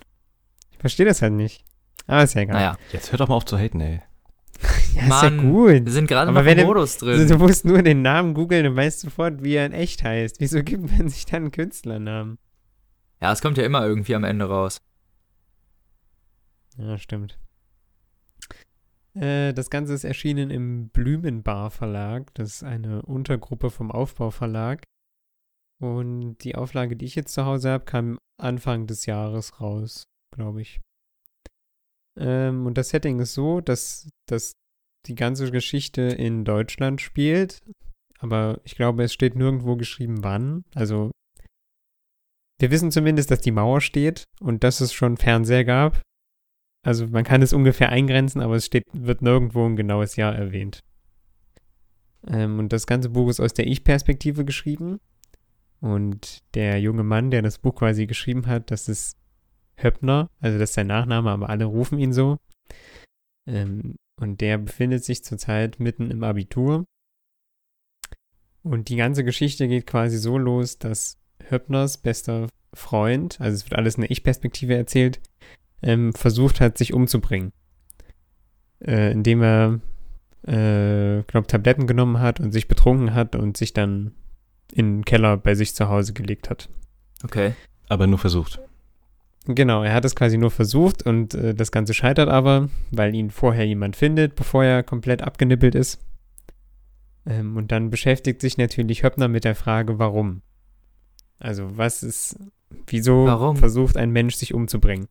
[0.71, 1.63] Ich verstehe das halt nicht.
[2.09, 2.55] Aber ist ja egal.
[2.55, 4.01] Naja, Jetzt hör doch mal auf zu haten, ey.
[4.95, 5.85] Ja, ist ja gut.
[5.85, 7.27] wir sind gerade noch im Modus Also, drin.
[7.29, 10.39] du musst nur den Namen googeln und weißt sofort, wie er in echt heißt.
[10.39, 12.39] Wieso gibt man sich dann einen Künstlernamen?
[13.21, 14.81] Ja, es kommt ja immer irgendwie am Ende raus.
[16.77, 17.37] Ja, stimmt.
[19.13, 22.33] Äh, das Ganze ist erschienen im Blümenbar Verlag.
[22.33, 24.83] Das ist eine Untergruppe vom Aufbau Verlag.
[25.79, 30.61] Und die Auflage, die ich jetzt zu Hause habe, kam Anfang des Jahres raus, glaube
[30.61, 30.79] ich.
[32.17, 34.53] Ähm, und das Setting ist so, dass, dass
[35.05, 37.61] die ganze Geschichte in Deutschland spielt.
[38.19, 40.63] Aber ich glaube, es steht nirgendwo geschrieben, wann.
[40.75, 41.11] Also,
[42.59, 46.01] wir wissen zumindest, dass die Mauer steht und dass es schon Fernseher gab.
[46.85, 50.81] Also, man kann es ungefähr eingrenzen, aber es steht, wird nirgendwo ein genaues Jahr erwähnt.
[52.27, 54.99] Ähm, und das ganze Buch ist aus der Ich-Perspektive geschrieben.
[55.81, 59.17] Und der junge Mann, der das Buch quasi geschrieben hat, das ist
[59.81, 62.37] Höppner, also das ist sein Nachname, aber alle rufen ihn so.
[63.47, 66.85] Ähm, und der befindet sich zurzeit mitten im Abitur.
[68.63, 71.17] Und die ganze Geschichte geht quasi so los, dass
[71.49, 75.19] Höppners bester Freund, also es wird alles in der Ich-Perspektive erzählt,
[75.81, 77.51] ähm, versucht hat, sich umzubringen.
[78.81, 79.79] Äh, indem er,
[80.43, 84.13] äh, glaube Tabletten genommen hat und sich betrunken hat und sich dann
[84.71, 86.69] in den Keller bei sich zu Hause gelegt hat.
[87.23, 87.53] Okay.
[87.87, 88.59] Aber nur versucht.
[89.55, 93.31] Genau, er hat es quasi nur versucht und äh, das Ganze scheitert aber, weil ihn
[93.31, 95.99] vorher jemand findet, bevor er komplett abgenippelt ist.
[97.25, 100.43] Ähm, und dann beschäftigt sich natürlich Höppner mit der Frage, warum.
[101.39, 102.37] Also, was ist,
[102.87, 103.55] wieso Warum?
[103.55, 105.07] versucht ein Mensch sich umzubringen?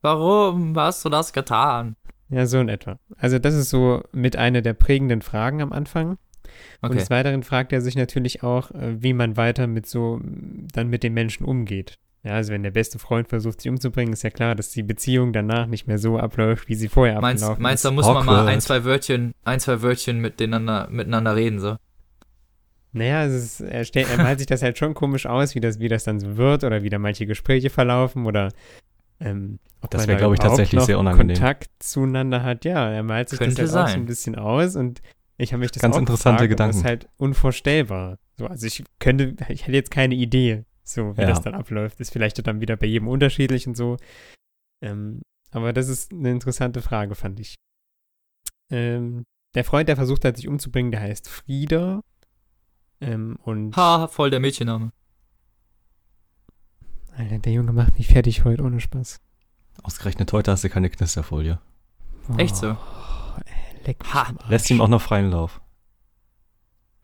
[0.00, 1.96] Warum hast du das getan?
[2.30, 2.98] Ja, so in etwa.
[3.18, 6.16] Also, das ist so mit einer der prägenden Fragen am Anfang.
[6.80, 6.98] Und Okay.
[6.98, 10.20] des Weiteren fragt er sich natürlich auch, äh, wie man weiter mit so,
[10.72, 11.98] dann mit den Menschen umgeht.
[12.24, 15.32] Ja, also wenn der beste Freund versucht, sich umzubringen, ist ja klar, dass die Beziehung
[15.34, 18.24] danach nicht mehr so abläuft, wie sie vorher Meinst, abgelaufen meinst du, da muss man
[18.24, 18.48] mal Awkward.
[18.48, 21.76] ein, zwei Wörtchen, ein, zwei Wörtchen miteinander, miteinander reden, so?
[22.92, 25.80] Naja, es ist, er, stell, er malt sich das halt schon komisch aus, wie das,
[25.80, 28.50] wie das dann so wird oder wie da manche Gespräche verlaufen oder
[29.20, 31.36] ähm, ob Das man wär, da glaub ich, tatsächlich noch sehr unangenehm.
[31.36, 32.64] Kontakt zueinander hat.
[32.64, 34.02] Ja, er malt sich Könnte das halt auch so sein.
[34.02, 35.02] ein bisschen aus und
[35.36, 37.02] ich habe mich das Ganz auch interessante gefragt, aber Das ist Gedanken.
[37.04, 38.18] halt unvorstellbar.
[38.38, 41.28] So, also ich könnte, ich hätte jetzt keine Idee, so wie Ja.
[41.28, 41.98] das dann abläuft.
[42.00, 43.96] Ist vielleicht dann wieder bei jedem unterschiedlich und so.
[44.82, 47.54] Ähm, aber das ist eine interessante Frage, fand ich.
[48.70, 49.24] Ähm,
[49.54, 52.02] der Freund, der versucht hat, sich umzubringen, der heißt Frieder.
[53.00, 54.92] Ähm, und Ha, voll der Mädchenname.
[57.16, 59.20] Alter, der Junge macht mich fertig heute, ohne Spaß.
[59.82, 61.60] Ausgerechnet heute hast du keine Knisterfolie.
[62.38, 62.72] Echt so?
[62.72, 63.40] Oh,
[63.86, 64.32] leck Ha.
[64.48, 65.60] Lässt ihm auch noch freien Lauf.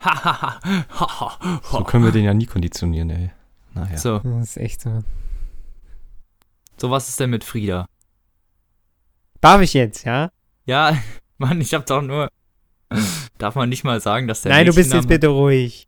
[0.01, 3.31] Ha, ha, ha, ha, ha, So können wir den ja nie konditionieren, ey.
[3.75, 3.97] Naja.
[3.97, 5.03] So, Das ist echt so.
[6.79, 7.87] so was ist denn mit Frieda?
[9.41, 10.31] Darf ich jetzt, ja?
[10.67, 10.97] Ja,
[11.39, 12.29] Mann, ich hab doch nur.
[13.39, 15.87] Darf man nicht mal sagen, dass der Nein, du bist jetzt bitte ruhig.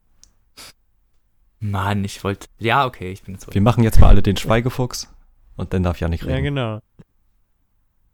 [1.59, 2.47] Mann, ich wollte.
[2.59, 3.55] Ja, okay, ich bin jetzt ruhig.
[3.55, 5.13] Wir machen jetzt mal alle den Schweigefuchs
[5.57, 6.45] und dann darf Janik Ja, reden.
[6.45, 6.81] genau.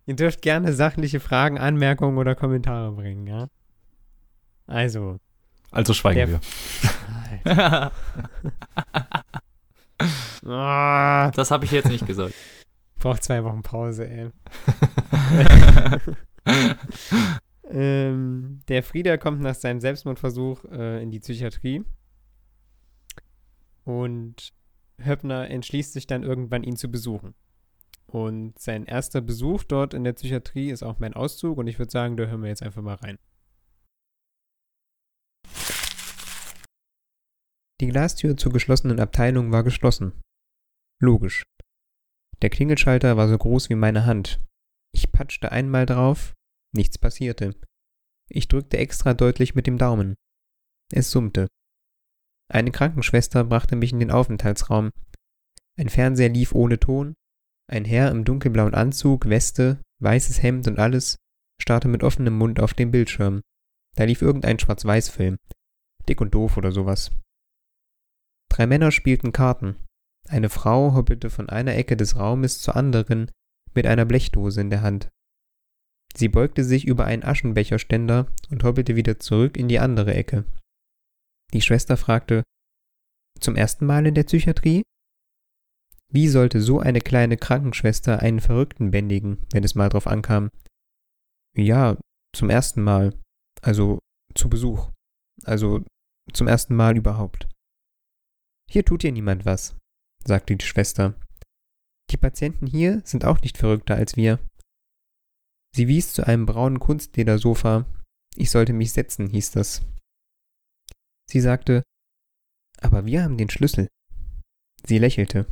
[0.07, 3.49] Ihr dürft gerne sachliche Fragen, Anmerkungen oder Kommentare bringen, ja?
[4.67, 5.19] Also.
[5.71, 6.41] Also schweigen
[7.45, 7.93] Der- wir.
[10.49, 12.35] Ah, das habe ich jetzt nicht gesagt.
[12.99, 14.31] braucht zwei Wochen Pause, ey.
[17.71, 21.85] ähm, der Frieder kommt nach seinem Selbstmordversuch äh, in die Psychiatrie.
[23.85, 24.53] Und
[25.03, 27.35] Höppner entschließt sich dann irgendwann, ihn zu besuchen.
[28.07, 31.59] Und sein erster Besuch dort in der Psychiatrie ist auch mein Auszug.
[31.59, 33.19] Und ich würde sagen, da hören wir jetzt einfach mal rein.
[37.81, 40.13] Die Glastür zur geschlossenen Abteilung war geschlossen.
[41.01, 41.45] Logisch.
[42.43, 44.41] Der Klingelschalter war so groß wie meine Hand.
[44.93, 46.35] Ich patschte einmal drauf,
[46.75, 47.55] nichts passierte.
[48.31, 50.15] Ich drückte extra deutlich mit dem Daumen.
[50.93, 51.49] Es summte.
[52.51, 54.91] Eine Krankenschwester brachte mich in den Aufenthaltsraum.
[55.79, 57.15] Ein Fernseher lief ohne Ton.
[57.71, 61.17] Ein Herr im dunkelblauen Anzug, Weste, weißes Hemd und alles
[61.61, 63.43] starrte mit offenem Mund auf den Bildschirm.
[63.97, 65.37] Da lief irgendein Schwarz-Weiß-Film.
[66.09, 67.11] Dick und doof oder sowas.
[68.51, 69.77] Drei Männer spielten Karten.
[70.29, 73.31] Eine Frau hoppelte von einer Ecke des Raumes zur anderen
[73.75, 75.09] mit einer Blechdose in der Hand.
[76.15, 80.45] Sie beugte sich über einen Aschenbecherständer und hoppelte wieder zurück in die andere Ecke.
[81.53, 82.43] Die Schwester fragte,
[83.41, 84.83] zum ersten Mal in der Psychiatrie?
[86.11, 90.51] Wie sollte so eine kleine Krankenschwester einen Verrückten bändigen, wenn es mal drauf ankam?
[91.55, 91.97] Ja,
[92.35, 93.15] zum ersten Mal.
[93.63, 93.99] Also
[94.35, 94.91] zu Besuch.
[95.45, 95.85] Also
[96.33, 97.49] zum ersten Mal überhaupt.
[98.71, 99.77] Hier tut dir niemand was,
[100.25, 101.15] sagte die Schwester.
[102.11, 104.39] Die Patienten hier sind auch nicht verrückter als wir.
[105.75, 107.87] Sie wies zu einem braunen Kunstledersofa.
[108.37, 109.83] Ich sollte mich setzen, hieß das.
[111.31, 111.83] Sie sagte,
[112.81, 113.89] aber wir haben den Schlüssel.
[114.87, 115.47] Sie lächelte.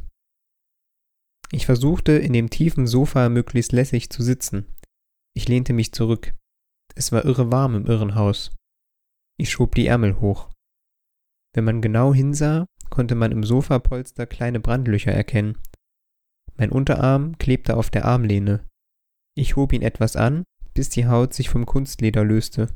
[1.53, 4.67] Ich versuchte, in dem tiefen Sofa möglichst lässig zu sitzen.
[5.35, 6.35] Ich lehnte mich zurück.
[6.95, 8.53] Es war irre warm im Irrenhaus.
[9.39, 10.51] Ich schob die Ärmel hoch.
[11.55, 15.59] Wenn man genau hinsah, konnte man im Sofapolster kleine Brandlöcher erkennen.
[16.57, 18.67] Mein Unterarm klebte auf der Armlehne.
[19.37, 22.75] Ich hob ihn etwas an, bis die Haut sich vom Kunstleder löste.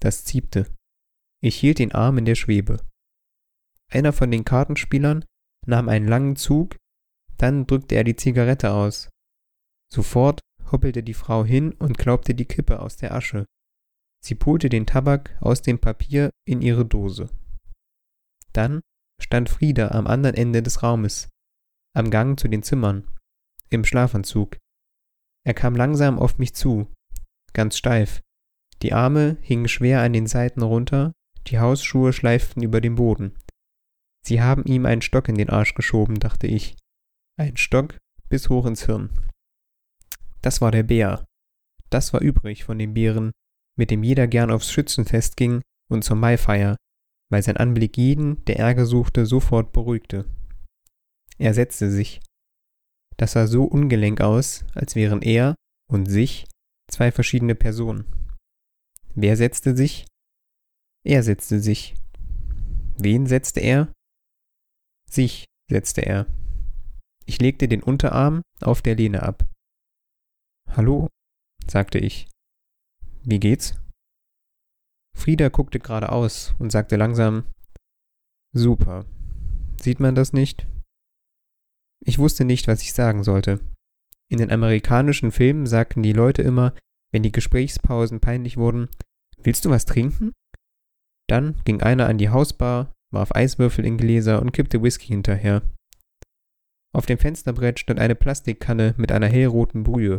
[0.00, 0.66] Das ziebte.
[1.42, 2.80] Ich hielt den Arm in der Schwebe.
[3.90, 5.24] Einer von den Kartenspielern
[5.66, 6.76] nahm einen langen Zug,
[7.36, 9.08] dann drückte er die Zigarette aus.
[9.92, 10.40] Sofort
[10.70, 13.46] hoppelte die Frau hin und klaubte die Kippe aus der Asche.
[14.24, 17.30] Sie pulte den Tabak aus dem Papier in ihre Dose.
[18.52, 18.80] Dann
[19.22, 21.28] stand Frieda am anderen Ende des Raumes,
[21.94, 23.08] am Gang zu den Zimmern,
[23.70, 24.56] im Schlafanzug.
[25.46, 26.92] Er kam langsam auf mich zu,
[27.52, 28.22] ganz steif.
[28.82, 31.12] Die Arme hingen schwer an den Seiten runter,
[31.46, 33.36] die Hausschuhe schleiften über den Boden.
[34.24, 36.76] Sie haben ihm einen Stock in den Arsch geschoben, dachte ich.
[37.38, 37.96] Ein Stock
[38.28, 39.10] bis hoch ins Hirn.
[40.42, 41.24] Das war der Bär.
[41.90, 43.32] Das war übrig von dem Bären,
[43.76, 46.76] mit dem jeder gern aufs Schützenfest ging und zur Maifeier,
[47.30, 50.24] weil sein Anblick jeden, der Ärger suchte, sofort beruhigte.
[51.38, 52.20] Er setzte sich.
[53.16, 55.54] Das sah so ungelenk aus, als wären er
[55.90, 56.46] und sich
[56.90, 58.04] zwei verschiedene Personen.
[59.14, 60.06] Wer setzte sich?
[61.04, 61.94] Er setzte sich.
[62.96, 63.92] Wen setzte er?
[65.10, 66.26] Sich setzte er.
[67.26, 69.44] Ich legte den Unterarm auf der Lehne ab.
[70.70, 71.08] Hallo,
[71.66, 72.28] sagte ich.
[73.22, 73.74] Wie geht's?
[75.18, 77.44] Frieda guckte geradeaus und sagte langsam
[78.54, 79.04] Super.
[79.80, 80.66] Sieht man das nicht?
[82.04, 83.60] Ich wusste nicht, was ich sagen sollte.
[84.30, 86.74] In den amerikanischen Filmen sagten die Leute immer,
[87.12, 88.88] wenn die Gesprächspausen peinlich wurden,
[89.40, 90.32] Willst du was trinken?
[91.28, 95.62] Dann ging einer an die Hausbar, warf Eiswürfel in Gläser und kippte Whisky hinterher.
[96.92, 100.18] Auf dem Fensterbrett stand eine Plastikkanne mit einer hellroten Brühe.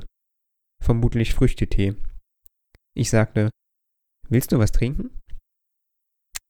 [0.81, 1.95] Vermutlich Früchtetee.
[2.95, 3.49] Ich sagte,
[4.29, 5.09] Willst du was trinken?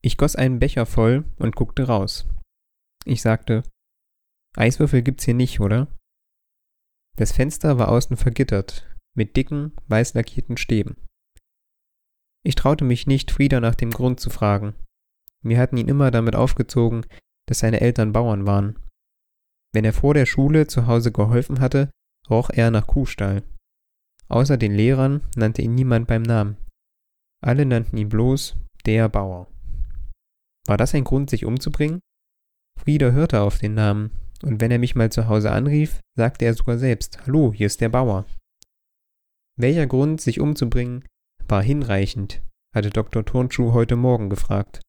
[0.01, 2.27] Ich goss einen Becher voll und guckte raus.
[3.05, 3.63] Ich sagte,
[4.55, 5.87] Eiswürfel gibt's hier nicht, oder?
[7.17, 10.97] Das Fenster war außen vergittert, mit dicken, weiß lackierten Stäben.
[12.45, 14.73] Ich traute mich nicht, Frieda nach dem Grund zu fragen.
[15.41, 17.05] Wir hatten ihn immer damit aufgezogen,
[17.47, 18.77] dass seine Eltern Bauern waren.
[19.73, 21.91] Wenn er vor der Schule zu Hause geholfen hatte,
[22.29, 23.43] roch er nach Kuhstall.
[24.27, 26.57] Außer den Lehrern nannte ihn niemand beim Namen.
[27.41, 29.47] Alle nannten ihn bloß der Bauer.
[30.67, 31.99] War das ein Grund, sich umzubringen?
[32.77, 34.11] Frieda hörte auf den Namen,
[34.43, 37.81] und wenn er mich mal zu Hause anrief, sagte er sogar selbst, Hallo, hier ist
[37.81, 38.25] der Bauer.
[39.57, 41.05] Welcher Grund, sich umzubringen,
[41.47, 42.41] war hinreichend,
[42.73, 43.25] hatte Dr.
[43.25, 44.81] Turnschuh heute Morgen gefragt.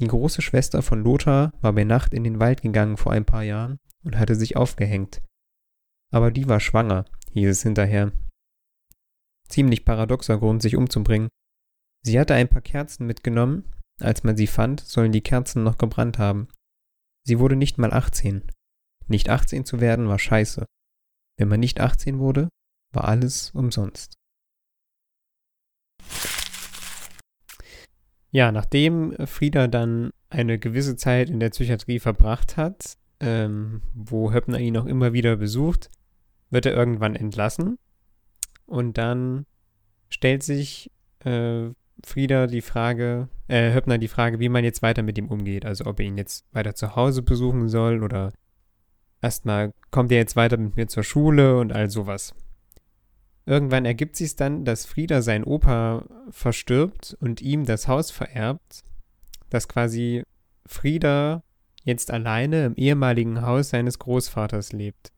[0.00, 3.42] Die große Schwester von Lothar war bei Nacht in den Wald gegangen vor ein paar
[3.42, 5.22] Jahren und hatte sich aufgehängt.
[6.12, 8.12] Aber die war schwanger, hieß es hinterher.
[9.48, 11.28] Ziemlich paradoxer Grund, sich umzubringen.
[12.04, 13.64] Sie hatte ein paar Kerzen mitgenommen,
[14.00, 16.48] als man sie fand, sollen die Kerzen noch gebrannt haben.
[17.24, 18.42] Sie wurde nicht mal 18.
[19.06, 20.66] Nicht 18 zu werden war scheiße.
[21.38, 22.48] Wenn man nicht 18 wurde,
[22.92, 24.14] war alles umsonst.
[28.30, 34.58] Ja, nachdem Frieda dann eine gewisse Zeit in der Psychiatrie verbracht hat, ähm, wo Höppner
[34.58, 35.90] ihn auch immer wieder besucht,
[36.50, 37.78] wird er irgendwann entlassen.
[38.66, 39.46] Und dann
[40.08, 40.90] stellt sich
[41.20, 41.70] äh,
[42.04, 45.64] Frieda die Frage, äh, Höppner die Frage, wie man jetzt weiter mit ihm umgeht.
[45.64, 48.32] Also ob er ihn jetzt weiter zu Hause besuchen soll oder
[49.20, 52.34] erstmal kommt er jetzt weiter mit mir zur Schule und all sowas.
[53.44, 58.84] Irgendwann ergibt sich dann, dass Frieda sein Opa verstirbt und ihm das Haus vererbt,
[59.50, 60.22] dass quasi
[60.66, 61.42] Frieda
[61.84, 65.12] jetzt alleine im ehemaligen Haus seines Großvaters lebt.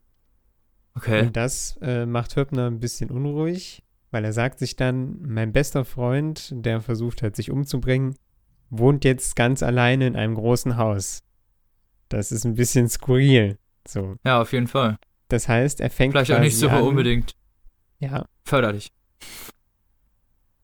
[0.96, 1.22] Okay.
[1.22, 3.83] Und das äh, macht Höppner ein bisschen unruhig,
[4.14, 8.14] weil er sagt sich dann, mein bester Freund, der versucht hat, sich umzubringen,
[8.70, 11.24] wohnt jetzt ganz alleine in einem großen Haus.
[12.08, 13.58] Das ist ein bisschen skurril.
[13.86, 14.14] So.
[14.24, 14.98] Ja, auf jeden Fall.
[15.26, 17.34] Das heißt, er fängt Vielleicht auch nicht so an, unbedingt
[17.98, 18.92] Ja, förderlich.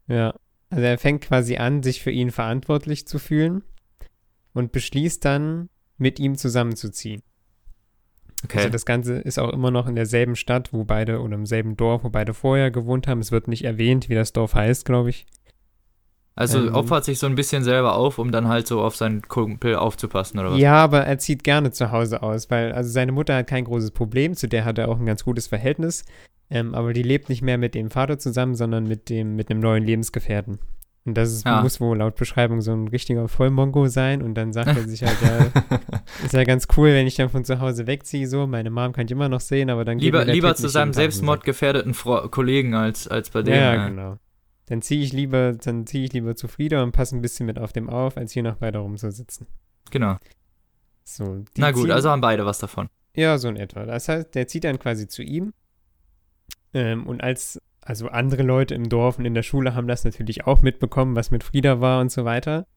[0.06, 0.32] Ja,
[0.70, 3.64] also er fängt quasi an, sich für ihn verantwortlich zu fühlen
[4.52, 7.22] und beschließt dann, mit ihm zusammenzuziehen.
[8.44, 8.58] Okay.
[8.58, 11.76] Also das Ganze ist auch immer noch in derselben Stadt, wo beide, oder im selben
[11.76, 13.20] Dorf, wo beide vorher gewohnt haben.
[13.20, 15.26] Es wird nicht erwähnt, wie das Dorf heißt, glaube ich.
[16.34, 19.20] Also ähm, opfert sich so ein bisschen selber auf, um dann halt so auf seinen
[19.22, 20.58] Kumpel aufzupassen, oder was?
[20.58, 23.90] Ja, aber er zieht gerne zu Hause aus, weil also seine Mutter hat kein großes
[23.90, 26.04] Problem, zu der hat er auch ein ganz gutes Verhältnis.
[26.48, 29.60] Ähm, aber die lebt nicht mehr mit dem Vater zusammen, sondern mit dem, mit einem
[29.60, 30.58] neuen Lebensgefährten.
[31.06, 31.62] Und das ist, Ja.
[31.62, 34.20] muss wohl laut Beschreibung so ein richtiger Vollmongo sein.
[34.22, 35.50] Und dann sagt er sich halt, ja,
[36.24, 38.46] ist ja ganz cool, wenn ich dann von zu Hause wegziehe, so.
[38.46, 41.94] Meine Mom kann ich immer noch sehen, aber dann geht Lieber, lieber zu seinem selbstmordgefährdeten
[41.94, 43.54] Fro Kollegen als, als bei dem.
[43.54, 44.18] Ja, ja, genau.
[44.66, 47.58] Dann ziehe ich lieber, dann ziehe ich lieber zu Frieda und passe ein bisschen mit
[47.58, 49.46] auf dem auf, als hier noch weiter rumzusitzen.
[49.90, 50.16] genau.
[51.02, 52.88] So, Na gut, ziehen- also haben beide was davon.
[53.16, 53.84] Ja, so in etwa.
[53.84, 55.52] Das heißt, der zieht dann quasi zu ihm.
[56.72, 57.58] Ähm, und als,
[57.90, 61.32] also andere Leute im Dorf und in der Schule haben das natürlich auch mitbekommen, was
[61.32, 62.68] mit Frieda war und so weiter.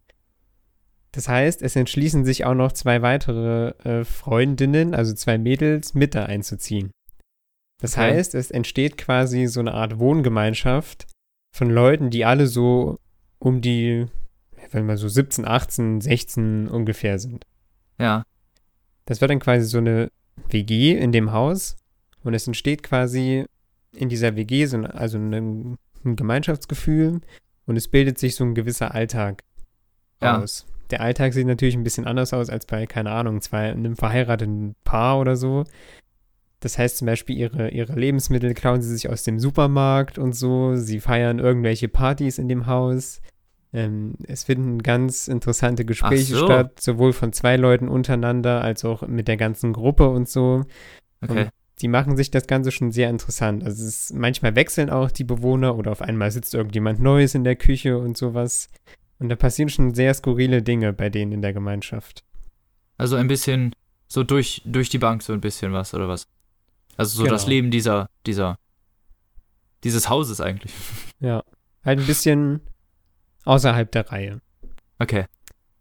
[1.12, 6.16] Das heißt, es entschließen sich auch noch zwei weitere äh, Freundinnen, also zwei Mädels, mit
[6.16, 6.90] da einzuziehen.
[7.80, 8.16] Das Okay.
[8.16, 11.06] heißt, es entsteht quasi so eine Art Wohngemeinschaft
[11.56, 12.98] von Leuten, die alle so
[13.38, 14.08] um die,
[14.72, 17.46] wenn wir so 17, 18, 16 ungefähr sind.
[18.00, 18.24] Ja.
[19.06, 20.10] Das wird dann quasi so eine
[20.50, 21.76] WG in dem Haus
[22.24, 23.46] und es entsteht quasi
[23.96, 27.22] in dieser WG so ein, also ein, ein Gemeinschaftsgefühl
[27.66, 29.44] und es bildet sich so ein gewisser Alltag
[30.22, 30.40] Ja.
[30.40, 30.66] aus.
[30.90, 34.76] Der Alltag sieht natürlich ein bisschen anders aus als bei, keine Ahnung, zwei, einem verheirateten
[34.84, 35.64] Paar oder so.
[36.60, 40.76] Das heißt zum Beispiel, ihre, ihre Lebensmittel klauen sie sich aus dem Supermarkt und so.
[40.76, 43.22] Sie feiern irgendwelche Partys in dem Haus.
[43.74, 46.46] Ähm, es finden ganz interessante Gespräche so.
[46.46, 50.64] statt, sowohl von zwei Leuten untereinander als auch mit der ganzen Gruppe und so.
[51.22, 51.44] Okay.
[51.46, 51.50] Und
[51.84, 53.62] die machen sich das Ganze schon sehr interessant.
[53.62, 57.44] Also es ist, manchmal wechseln auch die Bewohner oder auf einmal sitzt irgendjemand Neues in
[57.44, 58.70] der Küche und sowas.
[59.20, 62.24] Und da passieren schon sehr skurrile Dinge bei denen in der Gemeinschaft.
[62.98, 63.76] Also ein bisschen
[64.08, 66.30] so durch, durch die Bank so ein bisschen was, oder was?
[66.96, 67.50] Also so das Genau.
[67.50, 68.58] Leben dieser, dieser,
[69.84, 70.74] dieses Hauses eigentlich.
[71.20, 71.44] Ja.
[71.84, 72.62] Halt ein bisschen
[73.44, 74.42] außerhalb der Reihe.
[75.00, 75.26] Okay.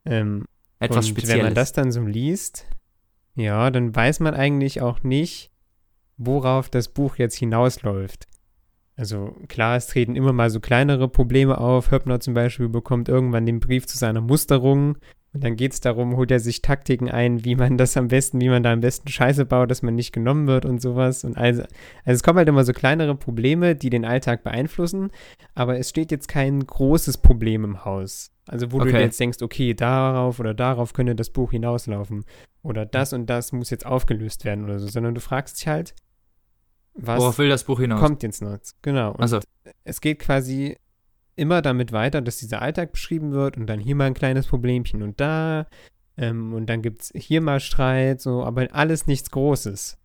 [0.05, 0.47] Ähm,
[0.81, 1.37] Etwas und Spezielles.
[1.37, 2.67] wenn man das dann so liest,
[3.37, 5.52] ja, dann weiß man eigentlich auch nicht,
[6.27, 8.27] worauf das Buch jetzt hinausläuft.
[8.97, 11.91] Also klar, es treten immer mal so kleinere Probleme auf.
[11.91, 14.97] Höppner zum Beispiel bekommt irgendwann den Brief zu seiner Musterung
[15.35, 18.41] und dann geht es darum, holt er sich Taktiken ein, wie man das am besten,
[18.41, 21.25] wie man da am besten Scheiße baut, dass man nicht genommen wird und sowas.
[21.25, 21.71] Und also, also
[22.05, 25.11] es kommen halt immer so kleinere Probleme, die den Alltag beeinflussen,
[25.55, 28.31] aber es steht jetzt kein großes Problem im Haus.
[28.47, 28.99] Also wo du Okay.
[28.99, 32.25] dir jetzt denkst, okay, darauf oder darauf könnte das Buch hinauslaufen.
[32.63, 35.95] Oder das und das muss jetzt aufgelöst werden oder so, sondern du fragst dich halt,
[36.95, 38.01] was Worauf will das Buch hinaus?
[38.01, 38.59] kommt jetzt noch?
[38.83, 39.13] Genau.
[39.13, 39.41] Und Also,
[39.85, 40.77] es geht quasi
[41.37, 45.03] immer damit weiter, dass dieser Alltag beschrieben wird und dann hier mal ein kleines Problemchen
[45.03, 45.67] und da
[46.17, 49.99] ähm, und dann gibt es hier mal Streit, so, aber alles nichts Großes.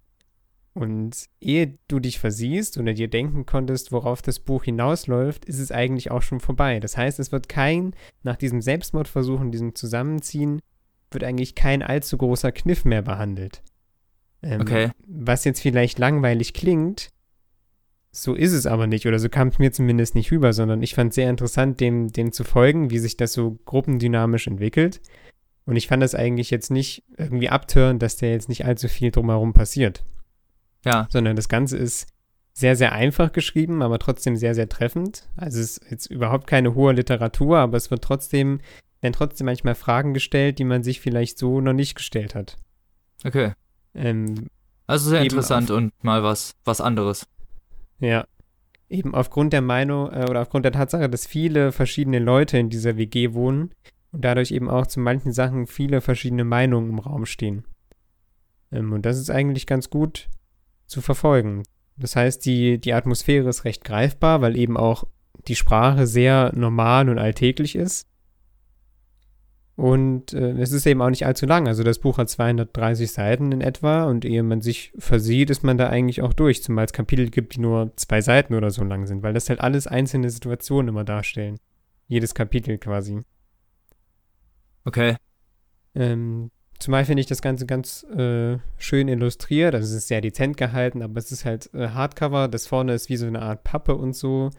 [0.73, 5.71] Und ehe du dich versiehst oder dir denken konntest, worauf das Buch hinausläuft, ist es
[5.71, 6.79] eigentlich auch schon vorbei.
[6.79, 10.61] Das heißt, es wird kein, nach diesem Selbstmordversuch und diesem Zusammenziehen,
[11.09, 13.63] wird eigentlich kein allzu großer Kniff mehr behandelt.
[14.41, 14.91] Ähm, Okay.
[15.07, 17.09] Was jetzt vielleicht langweilig klingt,
[18.11, 20.95] so ist es aber nicht, oder so kam es mir zumindest nicht rüber, sondern ich
[20.95, 25.01] fand es sehr interessant, dem, dem zu folgen, wie sich das so gruppendynamisch entwickelt.
[25.65, 29.11] Und ich fand das eigentlich jetzt nicht irgendwie abtörend, dass da jetzt nicht allzu viel
[29.11, 30.03] drumherum passiert,
[30.85, 31.07] ja.
[31.11, 32.07] sondern das Ganze ist
[32.53, 35.29] sehr, sehr einfach geschrieben, aber trotzdem sehr, sehr treffend.
[35.35, 38.61] Also es ist jetzt überhaupt keine hohe Literatur, aber es wird trotzdem,
[39.01, 42.57] werden trotzdem manchmal Fragen gestellt, die man sich vielleicht so noch nicht gestellt hat.
[43.23, 43.51] Okay.
[43.93, 44.47] Ähm,
[44.85, 47.27] Also sehr interessant und mal was, was anderes.
[47.99, 48.25] Ja.
[48.89, 52.95] Eben aufgrund der Meinung äh, oder aufgrund der Tatsache, dass viele verschiedene Leute in dieser
[52.95, 53.71] WG wohnen
[54.11, 57.65] und dadurch eben auch zu manchen Sachen viele verschiedene Meinungen im Raum stehen.
[58.71, 60.29] Ähm, und das ist eigentlich ganz gut
[60.85, 61.63] zu verfolgen.
[61.97, 65.03] Das heißt, die, die Atmosphäre ist recht greifbar, weil eben auch
[65.47, 68.07] die Sprache sehr normal und alltäglich ist.
[69.77, 71.67] Und äh, es ist eben auch nicht allzu lang.
[71.67, 75.77] Also das Buch hat 230 Seiten in etwa und ehe man sich versieht, ist man
[75.77, 76.63] da eigentlich auch durch.
[76.63, 79.61] Zumal es Kapitel gibt, die nur zwei Seiten oder so lang sind, weil das halt
[79.61, 81.59] alles einzelne Situationen immer darstellen.
[82.07, 83.21] Jedes Kapitel quasi.
[84.83, 85.15] Okay.
[85.93, 86.49] Ähm,
[86.79, 89.75] zumal finde ich das Ganze ganz äh, schön illustriert.
[89.75, 92.47] Also es ist sehr dezent gehalten, aber es ist halt äh, Hardcover.
[92.47, 94.49] Das vorne ist wie so eine Art Pappe und so.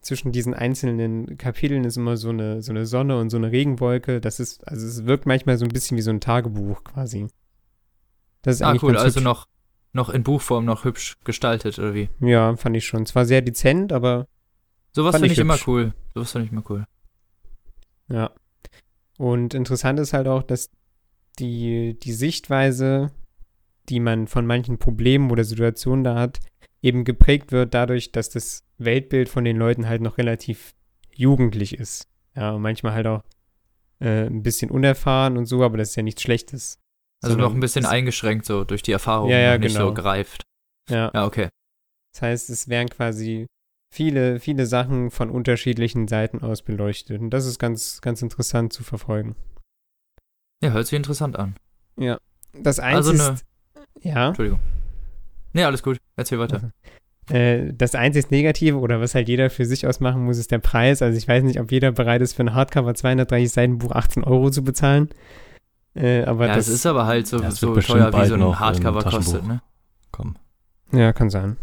[0.00, 4.20] Zwischen diesen einzelnen Kapiteln ist immer so eine, so eine Sonne und so eine Regenwolke.
[4.20, 7.26] Das ist, also es wirkt manchmal so ein bisschen wie so ein Tagebuch quasi.
[8.42, 8.96] Das ist Ah, eigentlich cool.
[8.96, 9.46] Also noch,
[9.92, 12.08] noch in Buchform noch hübsch gestaltet, oder wie?
[12.20, 13.04] Ja, fand ich schon.
[13.04, 14.26] Zwar sehr dezent, aber
[14.92, 15.92] Sowas finde ich ich immer cool.
[16.14, 16.86] Sowas finde ich immer cool.
[18.08, 18.30] Ja.
[19.18, 20.70] Und interessant ist halt auch, dass
[21.38, 23.10] die, die Sichtweise,
[23.88, 26.40] die man von manchen Problemen oder Situationen da hat,
[26.82, 30.74] eben geprägt wird dadurch, dass das Weltbild von den Leuten halt noch relativ
[31.14, 32.08] jugendlich ist.
[32.34, 33.22] Ja, und manchmal halt auch
[34.00, 36.78] äh, ein bisschen unerfahren und so, aber das ist ja nichts Schlechtes.
[37.22, 39.88] Also noch ein bisschen es- eingeschränkt so durch die Erfahrung, Ja, ja, nicht genau.
[39.88, 40.42] so gereift.
[40.88, 41.48] Ja, Ja, okay.
[42.14, 43.46] das heißt, es werden quasi
[43.94, 47.20] viele, viele Sachen von unterschiedlichen Seiten aus beleuchtet.
[47.20, 49.36] Und das ist ganz, ganz interessant zu verfolgen.
[50.62, 51.56] Ja, hört sich interessant an.
[52.54, 53.44] Das Also Einzige eine- ist,
[54.02, 54.60] ja, Entschuldigung.
[55.52, 55.98] Nee, alles gut.
[56.16, 56.72] Erzähl weiter.
[57.28, 61.00] Äh, das einzig Negative oder was halt jeder für sich ausmachen muss, ist der Preis.
[61.02, 64.24] Also ich weiß nicht, ob jeder bereit ist, für ein Hardcover 230 Seiten Buch 18
[64.24, 65.10] Euro zu bezahlen.
[65.94, 69.02] Äh, aber ja, das es ist aber halt so, so teuer, wie so ein Hardcover
[69.02, 69.60] kostet, ne?
[70.12, 70.36] Komm.
[70.92, 71.56] ja, kann sein.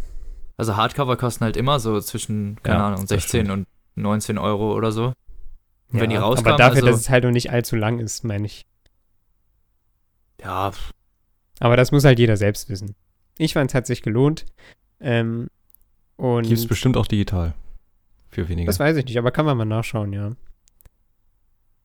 [0.58, 3.68] Also Hardcover kosten halt immer so zwischen, keine Ja, Ahnung, das 16 stimmt.
[3.96, 5.08] und 19 Euro oder so.
[5.94, 8.24] Ja, wenn die rauskamen, aber dafür, also- dass es halt noch nicht allzu lang ist,
[8.24, 8.66] meine ich.
[10.42, 10.72] Ja,
[11.60, 12.96] Aber das muss halt jeder selbst wissen.
[13.38, 14.46] Ich fand, es hat sich gelohnt.
[15.00, 15.50] Ähm,
[16.16, 17.54] und Gibt es bestimmt auch digital.
[18.30, 18.68] Für weniger.
[18.68, 20.32] das weiß ich nicht, aber kann man mal nachschauen, ja.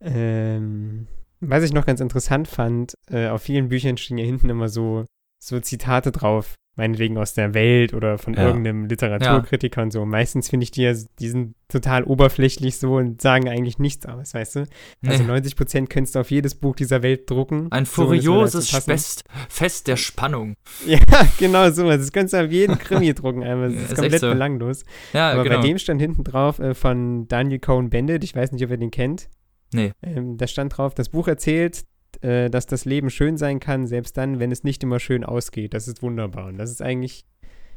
[0.01, 1.07] Ähm,
[1.41, 5.05] was ich noch ganz interessant fand, äh, auf vielen Büchern stehen ja hinten immer so,
[5.39, 8.47] so Zitate drauf, meinetwegen aus der Welt oder von Ja.
[8.47, 10.07] irgendeinem Literaturkritiker und so.
[10.07, 14.33] Meistens finde ich die, ja- die sind total oberflächlich so und sagen eigentlich nichts aus,
[14.33, 14.61] weißt du?
[15.07, 15.29] Also nee.
[15.29, 17.71] 90 Prozent könntest du auf jedes Buch dieser Welt drucken.
[17.71, 18.91] Ein so, furioses passen.
[18.91, 20.55] Fest, Fest der Spannung.
[20.87, 20.99] Ja,
[21.39, 21.89] genau so.
[21.89, 23.69] Das kannst du auf jeden Krimi drucken einmal.
[23.71, 24.29] Das Ja, ist, ist komplett so.
[24.31, 24.85] belanglos.
[25.13, 25.57] Ja, Aber genau.
[25.61, 28.91] bei dem stand hinten drauf äh, von Daniel Cohn-Bendit, ich weiß nicht, ob ihr den
[28.91, 29.29] kennt.
[29.75, 29.93] Nee.
[30.03, 31.85] Ähm, da stand drauf, das Buch erzählt,
[32.23, 35.75] äh, dass das Leben schön sein kann, selbst dann, wenn es nicht immer schön ausgeht.
[35.75, 36.47] Das ist wunderbar.
[36.47, 37.25] Und das ist eigentlich,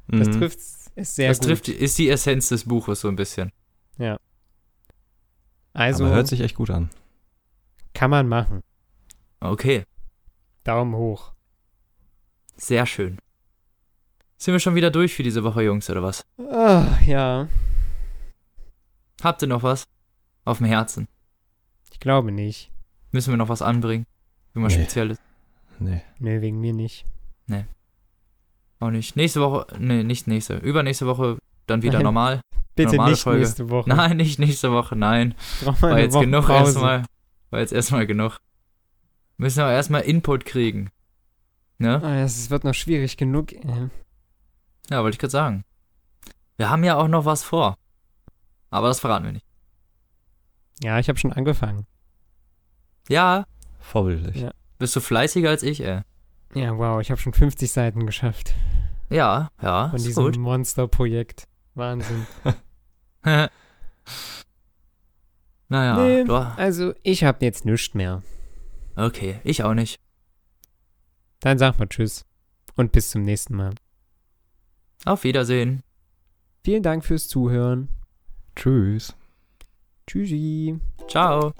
[0.08, 0.32] das Mhm.
[0.39, 0.60] trifft
[0.96, 1.48] es sehr das gut.
[1.48, 3.52] trifft, ist die Essenz des Buches so ein bisschen.
[5.74, 6.89] also Aber hört sich echt gut an.
[7.93, 8.62] kann man machen.
[9.41, 9.84] Okay,
[10.64, 11.34] Daumen hoch.
[12.56, 13.20] sehr schön.
[14.38, 16.26] Sind wir schon wieder durch für diese Woche, Jungs, oder was?
[16.38, 17.48] Ah, ja,
[19.24, 19.86] Habt ihr noch was
[20.46, 21.08] auf dem Herzen?
[21.91, 22.72] ich glaube nicht.
[23.12, 24.06] Müssen wir noch was anbringen?
[24.56, 24.84] Irgendwas Nee.
[24.84, 25.18] Spezielles?
[25.80, 26.01] Nee.
[26.20, 27.06] Nee, wegen mir nicht.
[28.82, 29.16] Auch nicht.
[29.16, 30.58] Nächste Woche, nee, nicht nächste.
[30.58, 32.03] Übernächste Woche dann wieder Nein.
[32.03, 32.41] normal.
[32.76, 33.39] Bitte Normale nicht Folge.
[33.39, 33.89] nächste Woche.
[33.89, 35.34] Nein, nicht nächste Woche, nein.
[35.80, 36.72] War jetzt genug Wochenpause.
[36.72, 37.03] erstmal.
[37.51, 38.38] War jetzt erstmal genug.
[39.38, 40.89] Müssen aber erstmal Input kriegen.
[41.78, 42.01] Ne?
[42.03, 43.53] Ah, es wird noch schwierig genug.
[43.53, 43.89] Äh.
[44.89, 45.64] Ja, wollte ich gerade sagen.
[46.58, 47.78] Wir haben ja auch noch was vor.
[48.72, 49.45] Aber das verraten wir nicht.
[50.84, 51.88] Ja, ich habe schon angefangen.
[53.08, 53.45] Ja,
[53.86, 54.42] Vorbildlich.
[54.42, 54.52] Ja.
[54.80, 56.02] bist du fleißiger als ich, ey.
[56.54, 58.54] Ja, wow, ich habe schon 50 Seiten geschafft
[59.10, 60.38] Ja, ja, von ist diesem gut.
[60.38, 61.48] Monsterprojekt.
[61.76, 62.26] Wahnsinn.
[65.70, 66.24] naja, Nee.
[66.24, 68.22] du, Also, ich habe jetzt nichts mehr.
[68.96, 70.00] okay, ich auch nicht.
[71.40, 72.26] Dann sag mal Tschüss
[72.76, 73.74] und bis zum nächsten Mal.
[75.06, 75.82] Auf Wiedersehen.
[76.64, 77.90] Vielen Dank fürs Zuhören.
[78.56, 79.16] Tschüss.
[80.08, 80.80] Tschüssi.
[81.08, 81.54] Ciao.